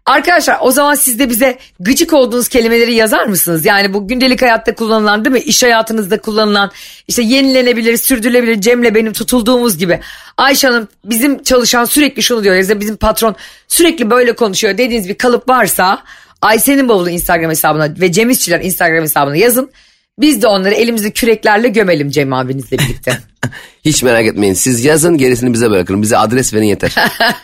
[0.10, 3.66] Arkadaşlar o zaman siz de bize gıcık olduğunuz kelimeleri yazar mısınız?
[3.66, 5.40] Yani bu gündelik hayatta kullanılan değil mi?
[5.40, 6.72] İş hayatınızda kullanılan
[7.08, 10.00] işte yenilenebilir, sürdürülebilir Cem'le benim tutulduğumuz gibi.
[10.38, 13.36] Ayşe Hanım bizim çalışan sürekli şunu diyor ya bizim patron
[13.68, 16.04] sürekli böyle konuşuyor dediğiniz bir kalıp varsa
[16.42, 19.72] Ayşe'nin bavulu Instagram hesabına ve Cem İşçiler Instagram hesabına yazın.
[20.20, 23.18] Biz de onları elimizde küreklerle gömelim Cem abinizle birlikte.
[23.86, 24.54] Hiç merak etmeyin.
[24.54, 26.02] Siz yazın gerisini bize bırakın.
[26.02, 26.96] Bize adres verin yeter.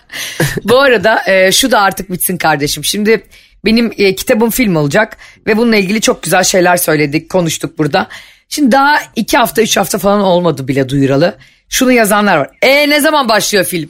[0.63, 2.83] Bu arada e, şu da artık bitsin kardeşim.
[2.83, 3.23] Şimdi
[3.65, 8.07] benim e, kitabım film olacak ve bununla ilgili çok güzel şeyler söyledik, konuştuk burada.
[8.49, 11.37] Şimdi daha iki hafta, üç hafta falan olmadı bile duyuralı.
[11.69, 12.49] Şunu yazanlar var.
[12.61, 13.89] E ne zaman başlıyor film?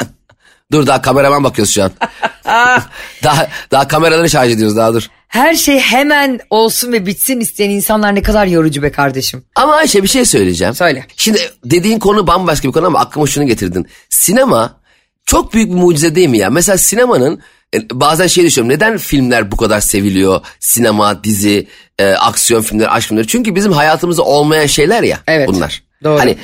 [0.72, 1.92] dur daha kameraman bakıyoruz şu an.
[3.24, 5.06] daha daha kameraları şarj ediyoruz daha dur.
[5.28, 9.44] Her şey hemen olsun ve bitsin isteyen insanlar ne kadar yorucu be kardeşim.
[9.54, 10.74] Ama Ayşe bir şey söyleyeceğim.
[10.74, 11.06] Söyle.
[11.16, 13.86] Şimdi dediğin konu bambaşka bir konu ama aklıma şunu getirdin.
[14.08, 14.80] Sinema
[15.26, 16.50] çok büyük bir mucize değil mi ya?
[16.50, 17.40] Mesela sinemanın
[17.74, 18.76] e, bazen şey düşünüyorum.
[18.76, 20.40] Neden filmler bu kadar seviliyor?
[20.60, 21.66] Sinema, dizi,
[21.98, 23.26] e, aksiyon filmleri, aşk filmleri.
[23.26, 25.82] Çünkü bizim hayatımızda olmayan şeyler ya Evet, bunlar.
[26.04, 26.20] doğru.
[26.20, 26.36] Hani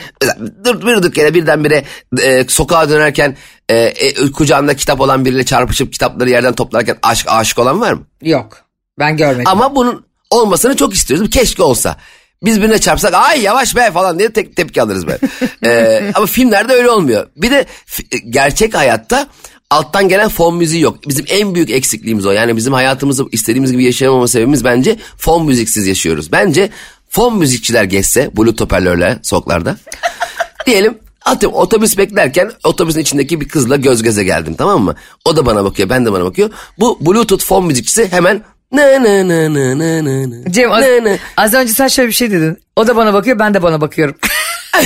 [0.64, 1.84] durduk yere birdenbire
[2.22, 3.36] e, sokağa dönerken
[3.68, 8.06] e, e, kucağında kitap olan biriyle çarpışıp kitapları yerden toplarken aşk aşık olan var mı?
[8.22, 9.44] Yok ben görmedim.
[9.46, 11.30] Ama bunun olmasını çok istiyoruz.
[11.30, 11.96] Keşke olsa.
[12.44, 15.18] Biz birine çarpsak ay yavaş be falan diye tek tepki alırız be.
[15.64, 17.26] Ee, ama filmlerde öyle olmuyor.
[17.36, 19.28] Bir de fi- gerçek hayatta
[19.70, 21.08] alttan gelen fon müziği yok.
[21.08, 22.30] Bizim en büyük eksikliğimiz o.
[22.30, 26.32] Yani bizim hayatımızı istediğimiz gibi yaşayamama sebebimiz bence fon müziksiz yaşıyoruz.
[26.32, 26.70] Bence
[27.08, 29.76] fon müzikçiler geçse bluetooth hoparlörle soklarda.
[30.66, 34.94] Diyelim atıyorum otobüs beklerken otobüsün içindeki bir kızla göz göze geldim tamam mı?
[35.24, 36.50] O da bana bakıyor ben de bana bakıyor.
[36.78, 41.04] Bu bluetooth fon müzikçisi hemen ne ne ne ne ne ne ne Cem az, ne
[41.04, 41.18] ne.
[41.36, 42.58] az önce sen şöyle bir şey dedin.
[42.76, 44.16] O da bana bakıyor ben de bana bakıyorum.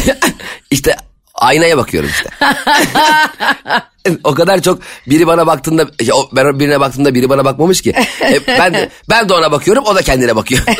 [0.70, 0.96] İşte
[1.34, 2.30] aynaya bakıyorum işte.
[4.24, 5.86] o kadar çok biri bana baktığında
[6.32, 7.94] ben birine baktığımda biri bana bakmamış ki.
[8.20, 10.62] E, ben de, ben de ona bakıyorum o da kendine bakıyor.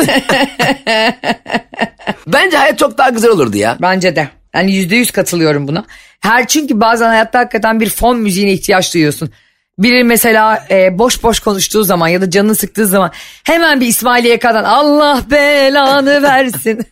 [2.26, 3.76] Bence hayat çok daha güzel olurdu ya.
[3.80, 4.28] Bence de.
[4.54, 5.84] Yani yüzde yüz katılıyorum buna.
[6.20, 9.30] Her çünkü bazen hayatta hakikaten bir fon müziğine ihtiyaç duyuyorsun.
[9.78, 13.10] Biri mesela e, boş boş konuştuğu zaman ya da canını sıktığı zaman
[13.44, 16.86] hemen bir İsmail YK'dan Allah belanı versin.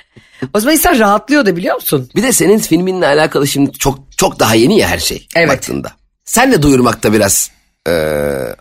[0.54, 2.10] o zaman insan rahatlıyor da biliyor musun?
[2.16, 5.48] Bir de senin filminle alakalı şimdi çok çok daha yeni ya her şey Evet.
[5.48, 5.92] baktığında.
[6.24, 7.50] Sen de duyurmakta biraz
[7.88, 7.92] e,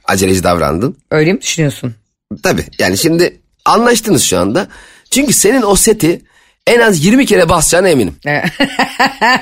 [0.06, 0.98] aceleci davrandın.
[1.12, 1.96] Öyle mi düşünüyorsun?
[2.44, 4.68] Tabii yani şimdi anlaştınız şu anda.
[5.12, 6.22] Çünkü senin o seti
[6.68, 8.16] en az 20 kere basacağına eminim.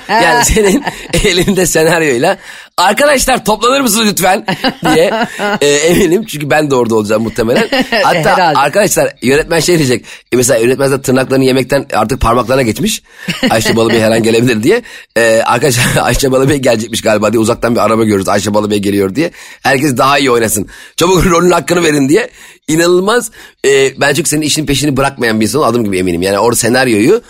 [0.10, 0.84] Yani senin
[1.24, 2.38] elinde senaryoyla
[2.78, 4.46] arkadaşlar toplanır mısınız lütfen
[4.94, 5.28] diye
[5.62, 6.26] e, eminim.
[6.26, 7.70] Çünkü ben de orada olacağım muhtemelen.
[8.04, 8.60] Hatta Herhalde.
[8.60, 10.06] arkadaşlar yönetmen şey diyecek.
[10.32, 13.02] E, mesela yönetmen de tırnaklarını yemekten artık parmaklarına geçmiş.
[13.50, 14.82] Ayşe Balıbey her an gelebilir diye.
[15.18, 18.28] E, arkadaşlar Ayşe Balıbey gelecekmiş galiba diye uzaktan bir araba görürüz.
[18.28, 19.32] Ayşe Balıbey geliyor diye.
[19.64, 20.68] Herkes daha iyi oynasın.
[20.98, 22.30] Çabuk rolün hakkını verin diye.
[22.68, 23.32] İnanılmaz.
[23.66, 26.22] E, ben çünkü senin işin peşini bırakmayan bir insan adım gibi eminim.
[26.22, 27.22] Yani orada senaryoyu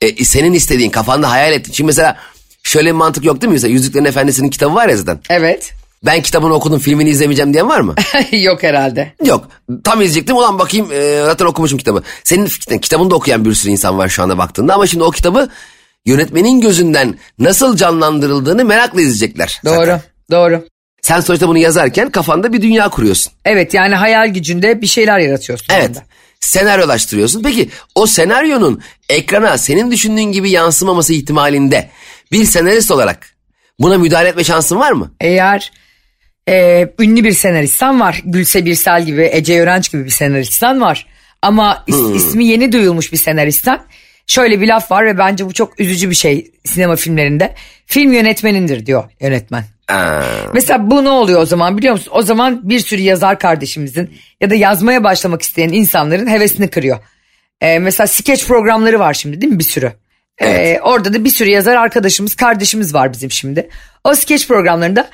[0.00, 1.72] e, senin istediğin kafanda hayal ettiğin.
[1.72, 2.16] Çünkü mesela
[2.72, 3.54] şöyle bir mantık yok değil mi?
[3.54, 5.20] Mesela Yüzüklerin Efendisi'nin kitabı var ya zaten.
[5.30, 5.72] Evet.
[6.06, 7.94] Ben kitabını okudum filmini izlemeyeceğim diyen var mı?
[8.32, 9.12] Yok herhalde.
[9.24, 9.48] Yok.
[9.84, 10.36] Tam izleyecektim.
[10.36, 12.02] Ulan bakayım e, zaten okumuşum kitabı.
[12.24, 14.74] Senin fikrin- kitabını da okuyan bir sürü insan var şu anda baktığında.
[14.74, 15.48] Ama şimdi o kitabı
[16.06, 19.60] yönetmenin gözünden nasıl canlandırıldığını merakla izleyecekler.
[19.64, 19.74] Doğru.
[19.76, 20.00] zaten.
[20.30, 20.64] Doğru.
[21.02, 23.32] Sen sonuçta bunu yazarken kafanda bir dünya kuruyorsun.
[23.44, 25.66] Evet yani hayal gücünde bir şeyler yaratıyorsun.
[25.70, 25.88] Evet.
[25.88, 26.02] orada.
[26.40, 27.42] Senaryolaştırıyorsun.
[27.42, 31.88] Peki o senaryonun ekrana senin düşündüğün gibi yansımaması ihtimalinde
[32.32, 33.26] bir senarist olarak
[33.78, 35.14] buna müdahale etme şansın var mı?
[35.20, 35.72] Eğer
[36.48, 38.22] e, ünlü bir senaristsen var.
[38.24, 41.06] Gülse Birsel gibi, Ece Örenç gibi bir senaristsen var.
[41.42, 43.80] Ama is- ismi yeni duyulmuş bir senaristsen
[44.26, 47.54] şöyle bir laf var ve bence bu çok üzücü bir şey sinema filmlerinde.
[47.86, 49.64] Film yönetmenindir diyor yönetmen.
[49.88, 50.22] Aa,
[50.54, 52.12] Mesela bu ne oluyor o zaman biliyor musun?
[52.14, 56.98] O zaman bir sürü yazar kardeşimizin ya da yazmaya başlamak isteyen insanların hevesini kırıyor.
[57.60, 59.92] Ee, mesela skeç programları var şimdi değil mi bir sürü?
[60.42, 60.80] Ee, Evet.
[60.84, 63.68] orada da bir sürü yazar arkadaşımız, kardeşimiz var bizim şimdi.
[64.04, 65.08] O skeç programlarında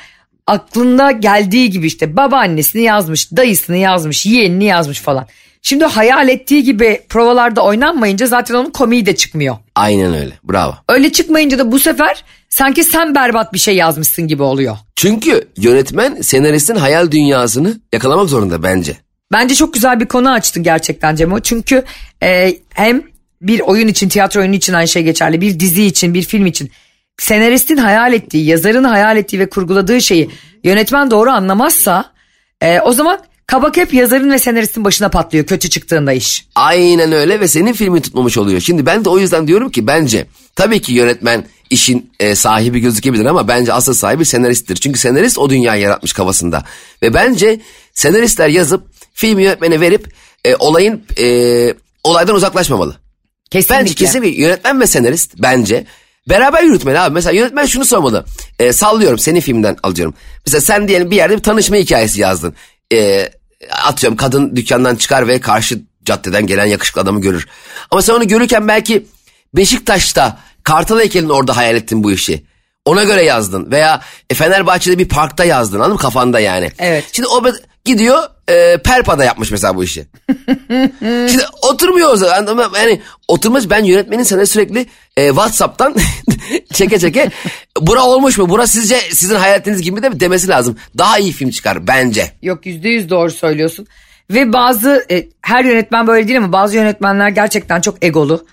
[0.46, 5.26] aklında geldiği gibi işte babaannesini yazmış, dayısını yazmış, yeğenini yazmış falan.
[5.62, 9.56] Şimdi hayal ettiği gibi provalarda oynanmayınca zaten onun komiği de çıkmıyor.
[9.74, 10.32] aynen öyle.
[10.44, 10.74] Bravo.
[10.88, 14.76] Öyle çıkmayınca da bu sefer sanki sen berbat bir şey yazmışsın gibi oluyor.
[14.96, 18.96] Çünkü yönetmen senaristin hayal dünyasını yakalamak zorunda bence.
[19.32, 21.40] Bence çok güzel bir konu açtın gerçekten Cemo.
[21.40, 21.84] Çünkü
[22.22, 23.02] e, hem
[23.42, 25.40] bir oyun için, tiyatro oyunu için aynı şey geçerli.
[25.40, 26.70] Bir dizi için, bir film için.
[27.18, 30.30] Senaristin hayal ettiği, yazarın hayal ettiği ve kurguladığı şeyi
[30.64, 32.12] yönetmen doğru anlamazsa
[32.60, 36.46] e, o zaman kabak hep yazarın ve senaristin başına patlıyor kötü çıktığında iş.
[36.54, 38.60] Aynen öyle ve senin filmi tutmamış oluyor.
[38.60, 43.24] Şimdi ben de o yüzden diyorum ki bence tabii ki yönetmen işin e, sahibi gözükebilir
[43.24, 44.76] ama bence asıl sahibi senaristtir.
[44.76, 46.64] Çünkü senarist o dünyayı yaratmış kafasında.
[47.02, 47.60] Ve bence
[47.94, 50.12] senaristler yazıp filmi yönetmene verip
[50.44, 51.74] e, olayın e,
[52.04, 52.96] olaydan uzaklaşmamalı.
[53.50, 53.80] Kesinlikle.
[53.80, 55.86] Bence kesinlikle yönetmen ve senarist bence
[56.28, 57.14] beraber yürütmeli abi.
[57.14, 58.24] Mesela yönetmen şunu sormalı.
[58.58, 60.14] E, sallıyorum senin filmden alıyorum.
[60.46, 62.54] Mesela sen diyelim bir yerde bir tanışma hikayesi yazdın.
[62.92, 63.28] E,
[63.84, 67.46] atıyorum kadın dükkandan çıkar ve karşı caddeden gelen yakışıklı adamı görür.
[67.90, 69.06] Ama sen onu görürken belki
[69.54, 72.44] Beşiktaş'ta Kartal heykelin orada hayal ettin bu işi.
[72.84, 76.72] Ona göre yazdın veya e, Fenerbahçe'de bir parkta yazdın anladın mı kafanda yani.
[76.78, 77.04] Evet.
[77.12, 77.42] Şimdi o
[77.84, 80.06] gidiyor e, Perpa'da yapmış mesela bu işi.
[81.08, 82.46] Şimdi oturmuyor o zaman.
[82.46, 85.96] Ama Yani oturmaz ben yönetmenin sana sürekli e, Whatsapp'tan
[86.72, 87.30] çeke çeke
[87.80, 88.48] bura olmuş mu?
[88.48, 90.76] Bura sizce sizin hayal ettiğiniz gibi de mi demesi lazım.
[90.98, 92.30] Daha iyi film çıkar bence.
[92.42, 93.86] Yok yüzde yüz doğru söylüyorsun.
[94.30, 98.46] Ve bazı e, her yönetmen böyle değil ama bazı yönetmenler gerçekten çok egolu.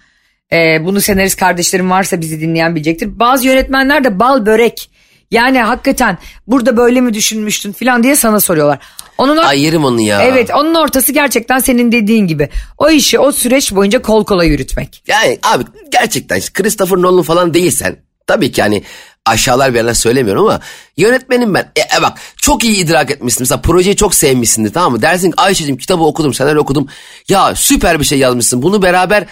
[0.53, 3.19] E, bunu senarist kardeşlerim varsa bizi dinleyen bilecektir.
[3.19, 4.89] Bazı yönetmenler de bal börek.
[5.31, 8.79] Yani hakikaten burada böyle mi düşünmüştün falan diye sana soruyorlar.
[9.17, 10.23] Onun o- Ay yerim onu ya.
[10.23, 12.49] Evet onun ortası gerçekten senin dediğin gibi.
[12.77, 15.03] O işi o süreç boyunca kol kola yürütmek.
[15.07, 18.83] Yani abi gerçekten Christopher Nolan falan değilsen tabii ki hani
[19.25, 20.59] aşağılar bir yerden söylemiyorum ama
[20.97, 21.71] yönetmenim ben.
[21.75, 23.41] E, e bak çok iyi idrak etmişsin.
[23.41, 25.01] Mesela projeyi çok sevmişsindir tamam mı?
[25.01, 26.87] Dersin ki Ayşe'cim kitabı okudum, senaryo okudum.
[27.29, 28.61] Ya süper bir şey yazmışsın.
[28.61, 29.25] Bunu beraber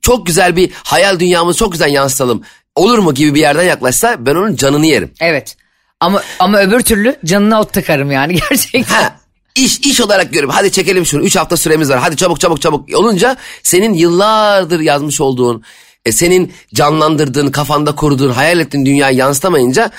[0.00, 2.42] çok güzel bir hayal dünyamızı çok güzel yansıtalım.
[2.80, 5.10] Olur mu gibi bir yerden yaklaşsa ben onun canını yerim.
[5.20, 5.56] Evet.
[6.00, 8.94] Ama ama öbür türlü canına ot tıkarım yani gerçekten.
[8.94, 9.16] Ha,
[9.54, 10.50] iş iş olarak görüyorum.
[10.50, 11.22] Hadi çekelim şunu.
[11.24, 11.98] Üç hafta süremiz var.
[11.98, 15.62] Hadi çabuk çabuk çabuk olunca senin yıllardır yazmış olduğun,
[16.04, 19.90] e, senin canlandırdığın, kafanda kurduğun, hayal ettiğin dünyayı yansıtamayınca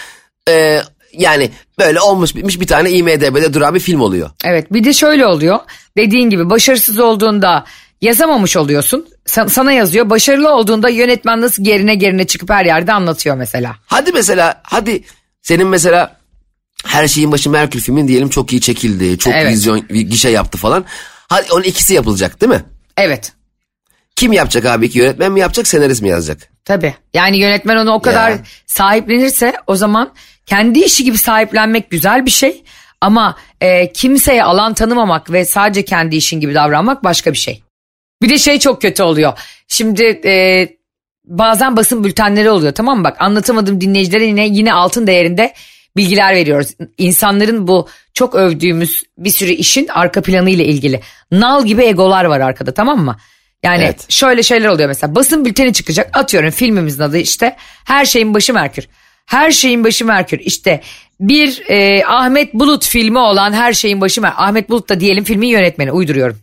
[0.50, 0.82] e,
[1.14, 4.30] yani böyle olmuş bitmiş bir tane IMDB'de duran bir film oluyor.
[4.46, 5.60] Evet bir de şöyle oluyor.
[5.98, 7.66] Dediğin gibi başarısız olduğunda
[8.02, 9.08] yazamamış oluyorsun.
[9.26, 10.10] Sa- sana yazıyor.
[10.10, 13.76] Başarılı olduğunda yönetmen nasıl gerine gerine çıkıp her yerde anlatıyor mesela.
[13.86, 15.04] Hadi mesela hadi
[15.42, 16.18] senin mesela
[16.86, 19.18] her şeyin başı Merkür filmin diyelim çok iyi çekildi.
[19.18, 19.52] Çok Evet.
[19.52, 20.86] vizyon gişe yaptı falan.
[21.30, 22.64] Hadi onun ikisi yapılacak değil mi?
[22.98, 23.32] Evet.
[24.16, 24.90] Kim yapacak abi?
[24.90, 26.50] ki yönetmen mi yapacak, senarist mi yazacak?
[26.66, 26.96] Tabii.
[27.14, 28.40] Yani yönetmen onu o kadar Ya.
[28.66, 30.14] sahiplenirse o zaman
[30.46, 32.64] kendi işi gibi sahiplenmek güzel bir şey.
[33.02, 37.64] Ama e, kimseye alan tanımamak ve sadece kendi işin gibi davranmak başka bir şey.
[38.22, 39.34] Bir de şey çok kötü oluyor.
[39.68, 40.68] Şimdi e,
[41.26, 43.04] bazen basın bültenleri oluyor tamam mı?
[43.04, 45.54] Bak anlatamadığım dinleyicilere yine, yine altın değerinde
[45.98, 46.68] bilgiler veriyoruz.
[46.98, 51.02] İnsanların bu çok övdüğümüz bir sürü işin arka planı ile ilgili.
[51.32, 53.18] Nal gibi egolar var arkada tamam mı?
[53.64, 54.06] Yani Evet.
[54.12, 57.56] şöyle şeyler oluyor mesela basın bülteni çıkacak atıyorum filmimizin adı işte
[57.86, 58.88] her şeyin başı Merkür.
[59.26, 60.82] Her şeyin başı Merkür işte
[61.20, 64.44] bir e, Ahmet Bulut filmi olan her şeyin başı Merkür.
[64.44, 66.40] Ahmet Bulut da diyelim filmin yönetmeni uyduruyorum.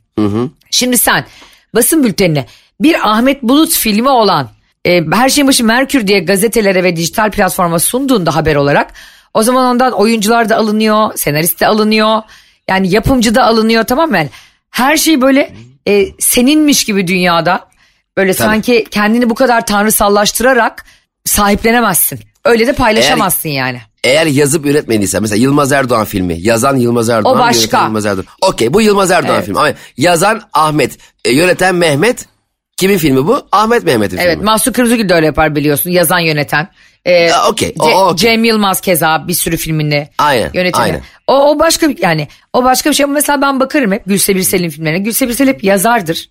[0.70, 1.24] Şimdi sen
[1.74, 2.46] basın bültenine
[2.80, 4.48] bir Ahmet Bulut filmi olan
[4.86, 8.92] e, her şeyin başı Merkür diye gazetelere ve dijital platforma sunduğunda haber olarak
[9.34, 12.22] o zaman ondan oyuncular da alınıyor, senarist de alınıyor.
[12.68, 14.16] Yani yapımcı da alınıyor tamam mı?
[14.16, 14.30] Yani
[14.70, 15.54] her şey böyle
[15.88, 17.68] e, seninmiş gibi dünyada
[18.16, 20.84] böyle sanki kendini bu kadar tanrısallaştırarak
[21.24, 22.20] sahiplenemezsin.
[22.44, 23.80] Öyle de paylaşamazsın yani.
[24.04, 27.84] Eğer yazıp üretmediyse mesela Yılmaz Erdoğan filmi yazan Yılmaz Erdoğan O başka.
[27.84, 28.26] Yılmaz Erdoğan.
[28.42, 29.44] Okey bu Yılmaz Erdoğan Evet.
[29.44, 32.26] filmi ama yazan Ahmet e, yöneten Mehmet
[32.76, 33.46] kimin filmi bu?
[33.52, 34.44] Ahmet Mehmet'in Evet filmi.
[34.44, 36.68] Mahsun Kırmızıgül de öyle yapar biliyorsun yazan yöneten.
[37.04, 38.16] Ee, Ha, okey, o- Ce- o okey.
[38.16, 40.82] Cem Yılmaz keza bir sürü filminde Aynen, yöneteni.
[40.82, 41.00] aynen.
[41.26, 44.36] O, o başka bir- yani o başka bir şey ama mesela ben bakarım hep Gülse
[44.36, 44.98] Birsel'in filmlerine.
[44.98, 46.30] Gülse Birsel hep yazardır.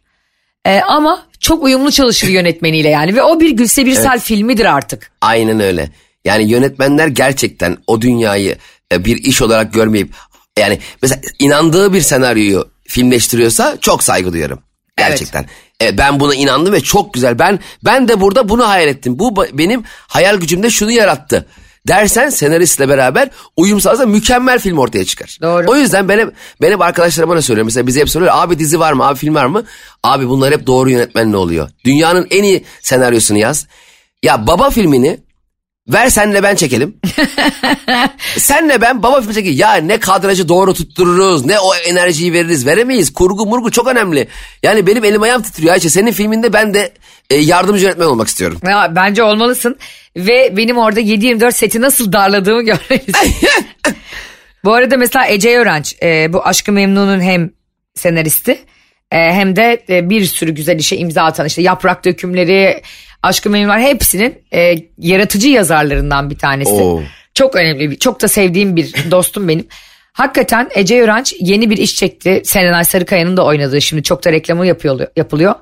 [0.66, 5.12] Ee, ama çok uyumlu çalışır yönetmeniyle yani ve o bir Gülse Birsel filmidir artık.
[5.22, 5.90] Aynen öyle.
[6.28, 8.58] Yani yönetmenler gerçekten o dünyayı
[8.92, 10.14] e, bir iş olarak görmeyip
[10.60, 14.60] yani mesela inandığı bir senaryoyu filmleştiriyorsa çok saygı duyuyorum.
[14.98, 15.46] Gerçekten.
[15.82, 17.40] E, ben buna inandım ve çok güzel.
[17.40, 19.20] Ben ben de burada bunu hayal ettim.
[19.20, 21.46] Bu benim hayal gücümde şunu yarattı.
[21.88, 25.38] Dersen senaristle beraber uyum sağlarsa mükemmel film ortaya çıkar.
[25.42, 25.66] Doğru.
[25.68, 27.68] O yüzden ben hep, ben hep arkadaşlarıma ne söylüyorum.
[27.68, 29.64] Mesela bize hep soruyor abi dizi var mı abi film var mı?
[30.04, 31.70] Abi bunlar hep doğru yönetmenle oluyor.
[31.86, 33.68] Dünyanın en iyi senaryosunu yaz.
[34.24, 35.20] Ya baba filmini
[35.88, 36.96] Ver senle ben çekelim.
[38.38, 39.58] senle ben baba filmi çekelim.
[39.58, 41.46] Ya ne kadrajı doğru tuttururuz.
[41.46, 42.66] Ne o enerjiyi veririz.
[42.66, 43.14] Veremeyiz.
[43.14, 44.28] Kurgu murgu çok önemli.
[44.64, 45.90] Yani benim elim ayağım titriyor Ayşe.
[45.90, 46.94] Senin filminde ben de
[47.30, 48.60] e, yardımcı yönetmen olmak istiyorum.
[48.70, 49.78] Ya, bence olmalısın
[50.16, 53.34] ve benim orada 7-24 seti nasıl darladığımı görmelisin.
[54.64, 57.50] bu arada mesela Ece Öğrenç e, bu Aşkı Memnun'un hem
[57.96, 58.60] senaristi
[59.12, 62.82] e, hem de e, bir sürü güzel işe imza atan işte yaprak dökümleri,
[63.24, 66.72] Aşkı Memnun var hepsinin e, yaratıcı yazarlarından bir tanesi.
[66.72, 67.02] Oo.
[67.34, 69.68] Çok önemli, bir, çok da sevdiğim bir dostum benim.
[70.14, 72.42] Hakikaten Ece Öğrenç yeni bir iş çekti.
[72.46, 75.56] Serenay Sarıkaya'nın da oynadığı şimdi çok da reklamı yapıyor, yapılıyor.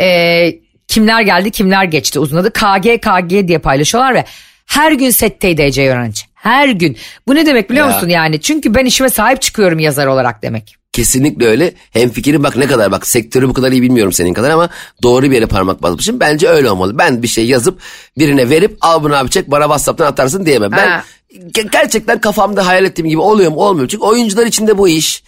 [0.00, 0.52] Ee,
[0.88, 4.24] kimler geldi kimler geçti uzun adı KG KG diye paylaşıyorlar ve
[4.66, 6.22] her gün setteydi Ece Öğrenci.
[6.34, 6.96] Her gün.
[7.28, 7.94] Bu ne demek biliyor Ya.
[7.94, 8.40] musun yani?
[8.40, 10.76] Çünkü ben işime sahip çıkıyorum yazar olarak demek.
[10.92, 11.74] Kesinlikle öyle.
[11.90, 14.68] Hem fikri bak ne kadar bak sektörü bu kadar iyi bilmiyorum senin kadar ama
[15.02, 16.20] doğru bir yere parmak basmışım.
[16.20, 16.98] Bence öyle olmalı.
[16.98, 17.80] Ben bir şey yazıp
[18.18, 20.72] birine verip al bunu abi çek bana Whatsapp'tan atarsın diyemem.
[20.72, 21.04] Ben Ha.
[21.52, 23.82] ge- gerçekten kafamda hayal ettiğim gibi oluyor mu olmuyor.
[23.84, 23.88] mu?
[23.88, 25.22] Çünkü oyuncular için de bu iş.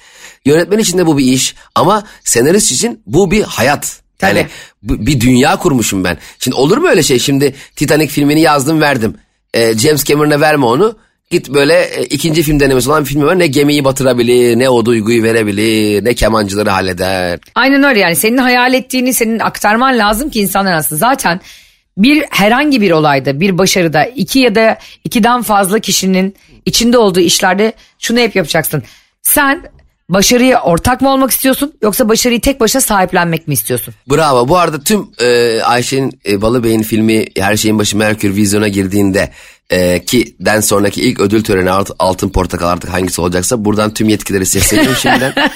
[0.44, 1.54] Yönetmen için de bu bir iş.
[1.74, 4.00] Ama senarist için bu bir hayat.
[4.22, 4.48] Yani Tabii.
[4.82, 6.18] bu- bir dünya kurmuşum ben.
[6.38, 7.18] Şimdi olur mu öyle şey?
[7.18, 9.14] Şimdi Titanic filmini yazdım verdim.
[9.54, 10.96] Ee, James Cameron'a verme onu.
[11.32, 13.38] Git böyle e, ikinci film denemesi olan bir film var.
[13.38, 17.40] Ne gemiyi batırabilir, ne o duyguyu verebilir, ne kemancıları halleder.
[17.54, 21.40] Aynen öyle yani senin hayal ettiğini senin aktarman lazım ki insanlar aslında zaten
[21.96, 27.72] bir herhangi bir olayda bir başarıda iki ya da ikiden fazla kişinin içinde olduğu işlerde
[27.98, 28.82] şunu hep yapacaksın.
[29.22, 29.62] Sen
[30.08, 33.94] başarıya ortak mı olmak istiyorsun yoksa başarıyı tek başına sahiplenmek mi istiyorsun?
[34.10, 34.48] Bravo.
[34.48, 39.30] Bu arada tüm e, Ayşe'nin e, Balıbey'in filmi Her Şeyin Başı Merkür vizyona girdiğinde
[39.72, 44.08] e, ki den sonraki ilk ödül töreni Alt- Altın Portakal artık hangisi olacaksa buradan tüm
[44.08, 45.34] yetkileri sesleniyorum şimdiden.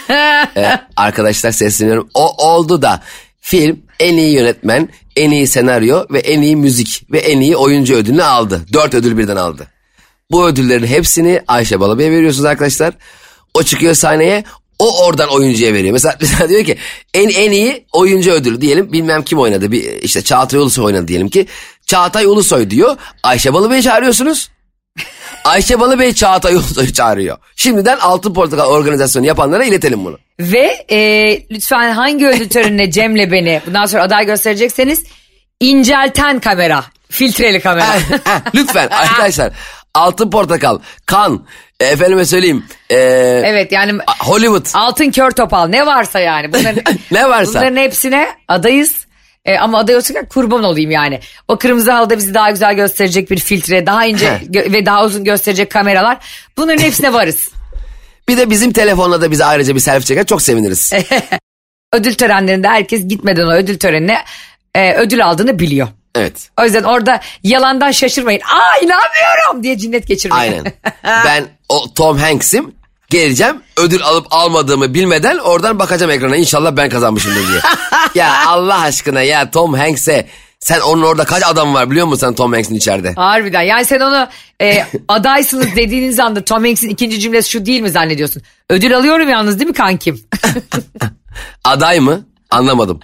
[0.56, 2.08] E, arkadaşlar sesleniyorum.
[2.14, 3.02] O oldu da
[3.40, 7.94] film en iyi yönetmen, en iyi senaryo ve en iyi müzik ve en iyi oyuncu
[7.94, 8.66] ödülünü aldı.
[8.72, 9.66] Dört ödül birden aldı.
[10.30, 12.94] Bu ödüllerin hepsini Ayşe Balıbey'e veriyorsunuz arkadaşlar.
[13.54, 14.44] O çıkıyor sahneye
[14.78, 15.92] o oradan oyuncuya veriyor.
[15.92, 16.76] Mesela, mesela diyor ki
[17.14, 19.72] en en iyi oyuncu ödülü diyelim bilmem kim oynadı.
[19.72, 21.46] Bir, işte Çağatay Ulusoy oynadı diyelim ki.
[21.86, 22.96] Çağatay Ulusoy diyor.
[23.22, 24.48] Ayşe Balıbey'i çağırıyorsunuz.
[25.44, 27.38] Ayşe Balıbey Çağatay Ulusoy'u çağırıyor.
[27.56, 30.18] Şimdiden Altın Portakal organizasyonu yapanlara iletelim bunu.
[30.40, 30.98] Ve e,
[31.50, 35.04] lütfen hangi ödül törenine Cem'le beni bundan sonra aday gösterecekseniz
[35.60, 36.84] incelten kamera.
[37.10, 37.86] Filtreli kamera.
[38.54, 39.52] Lütfen arkadaşlar
[39.94, 41.46] Altın Portakal, Kan,
[41.80, 42.64] efendime söyleyeyim.
[42.90, 42.96] e,
[43.44, 44.66] evet yani Hollywood.
[44.74, 46.52] altın kör topal ne varsa yani.
[46.52, 47.50] Bunların, Ne varsa.
[47.60, 49.05] Bunların hepsine adayız.
[49.46, 51.20] E, ama aday olsak kurban olayım yani.
[51.48, 55.24] O kırmızı halda bizi daha güzel gösterecek bir filtre, daha ince gö- ve daha uzun
[55.24, 56.18] gösterecek kameralar.
[56.56, 57.48] Bunların hepsine varız.
[58.28, 60.92] Bir de bizim telefonla da bize ayrıca bir selfie çeker çok seviniriz.
[61.92, 64.18] ödül törenlerinde herkes gitmeden o ödül törenine
[64.74, 65.88] e, ödül aldığını biliyor.
[66.14, 66.50] evet.
[66.60, 68.40] O yüzden orada yalandan şaşırmayın.
[68.40, 70.52] Aa inanmıyorum diye cinnet geçirmeyin.
[70.52, 70.72] Aynen.
[71.04, 72.74] ben o Tom Hanks'im.
[73.10, 77.60] Geleceğim ödül alıp almadığımı bilmeden oradan bakacağım ekrana inşallah ben kazanmışımdır diye.
[78.14, 80.26] ya Allah aşkına ya Tom Hanks'e
[80.60, 83.14] sen onun orada kaç adam var biliyor musun sen Tom Hanks'in içeride?
[83.14, 84.28] Harbiden yani sen onu
[84.62, 88.42] e, adaysınız dediğiniz anda Tom Hanks'in ikinci cümlesi şu değil mi zannediyorsun?
[88.70, 90.20] Ödül alıyorum yalnız değil mi kankim?
[91.64, 92.26] Aday mı?
[92.50, 93.00] Anlamadım.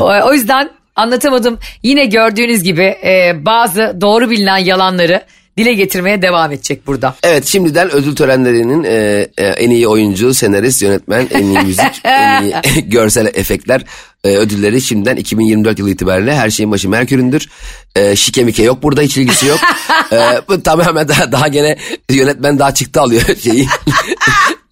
[0.00, 1.58] o, o yüzden anlatamadım.
[1.82, 5.22] Yine gördüğünüz gibi e, bazı doğru bilinen yalanları
[5.58, 7.14] dile getirmeye devam edecek burada.
[7.22, 12.42] Evet şimdiden ödül törenlerinin e, e, en iyi oyuncu, senarist, yönetmen, en iyi müzik, en
[12.42, 12.54] iyi
[12.88, 13.84] görsel efektler
[14.24, 17.48] e, ödülleri şimdiden 2024 yılı itibariyle her şeyin başı Merkür'ündür.
[17.96, 19.58] E, şike mike yok burada hiç ilgisi yok.
[20.12, 21.76] e, bu tamamen daha, daha gene
[22.10, 23.66] yönetmen daha çıktı alıyor şeyi.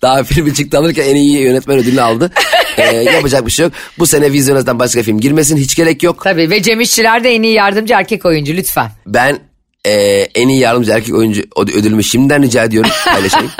[0.03, 2.30] daha filmi çıktı alırken en iyi yönetmen ödülünü aldı.
[2.76, 3.72] E, yapacak bir şey yok.
[3.99, 6.24] Bu sene vizyonazdan başka film girmesin hiç gerek yok.
[6.24, 8.91] Tabii ve Cem İşçiler de en iyi yardımcı erkek oyuncu lütfen.
[9.07, 9.39] Ben
[9.87, 9.93] e,
[10.35, 13.51] en iyi yardımcı erkek oyuncu öd- ödülümü şimdiden rica ediyorum paylaşayım.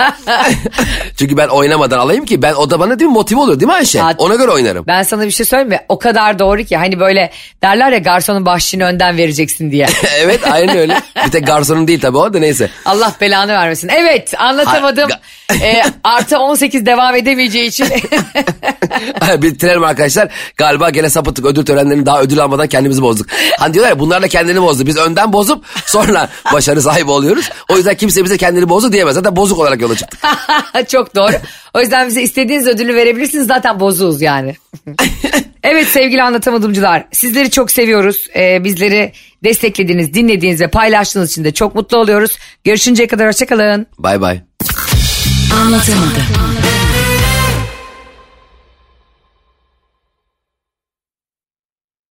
[1.17, 3.73] Çünkü ben oynamadan alayım ki ben o da bana değil mi motive olur değil mi
[3.73, 3.97] Ayşe?
[3.97, 4.83] Ya- Ona göre oynarım.
[4.87, 5.79] Ben sana bir şey söyleyeyim mi?
[5.89, 7.31] O kadar doğru ki hani böyle
[7.63, 9.87] derler ya garsonun bahşişini önden vereceksin diye.
[10.19, 11.01] evet aynen öyle.
[11.25, 12.69] Bir tek garsonun değil tabii o da neyse.
[12.85, 13.89] Allah belanı vermesin.
[13.89, 15.09] Evet anlatamadım.
[15.09, 15.19] Ha,
[15.61, 17.87] Ee, artı 18 devam edemeyeceği için.
[19.41, 20.29] Bitirelim arkadaşlar.
[20.57, 23.27] Galiba gene sapıttık ödül törenlerinin daha ödül almadan kendimizi bozduk.
[23.59, 24.85] Hani diyorlar ya bunlarla kendini bozdu.
[24.85, 26.12] Biz önden bozup sonra
[26.53, 27.49] başarı sahibi oluyoruz.
[27.69, 29.15] O yüzden kimse bize kendini bozdu diyemez.
[29.15, 30.19] Zaten bozuk olarak yola çıktık.
[30.87, 31.33] Çok doğru.
[31.73, 33.47] O yüzden bize istediğiniz ödülü verebilirsiniz.
[33.47, 34.55] Zaten bozuğuz yani.
[35.63, 37.05] evet sevgili anlatamadımcılar.
[37.11, 38.27] Sizleri çok seviyoruz.
[38.35, 42.37] Ee, bizleri desteklediğiniz, dinlediğiniz ve paylaştığınız için de çok mutlu oluyoruz.
[42.63, 43.87] Görüşünceye kadar hoşçakalın.
[43.99, 44.41] Bay bay.
[45.53, 46.23] Anlatamadım.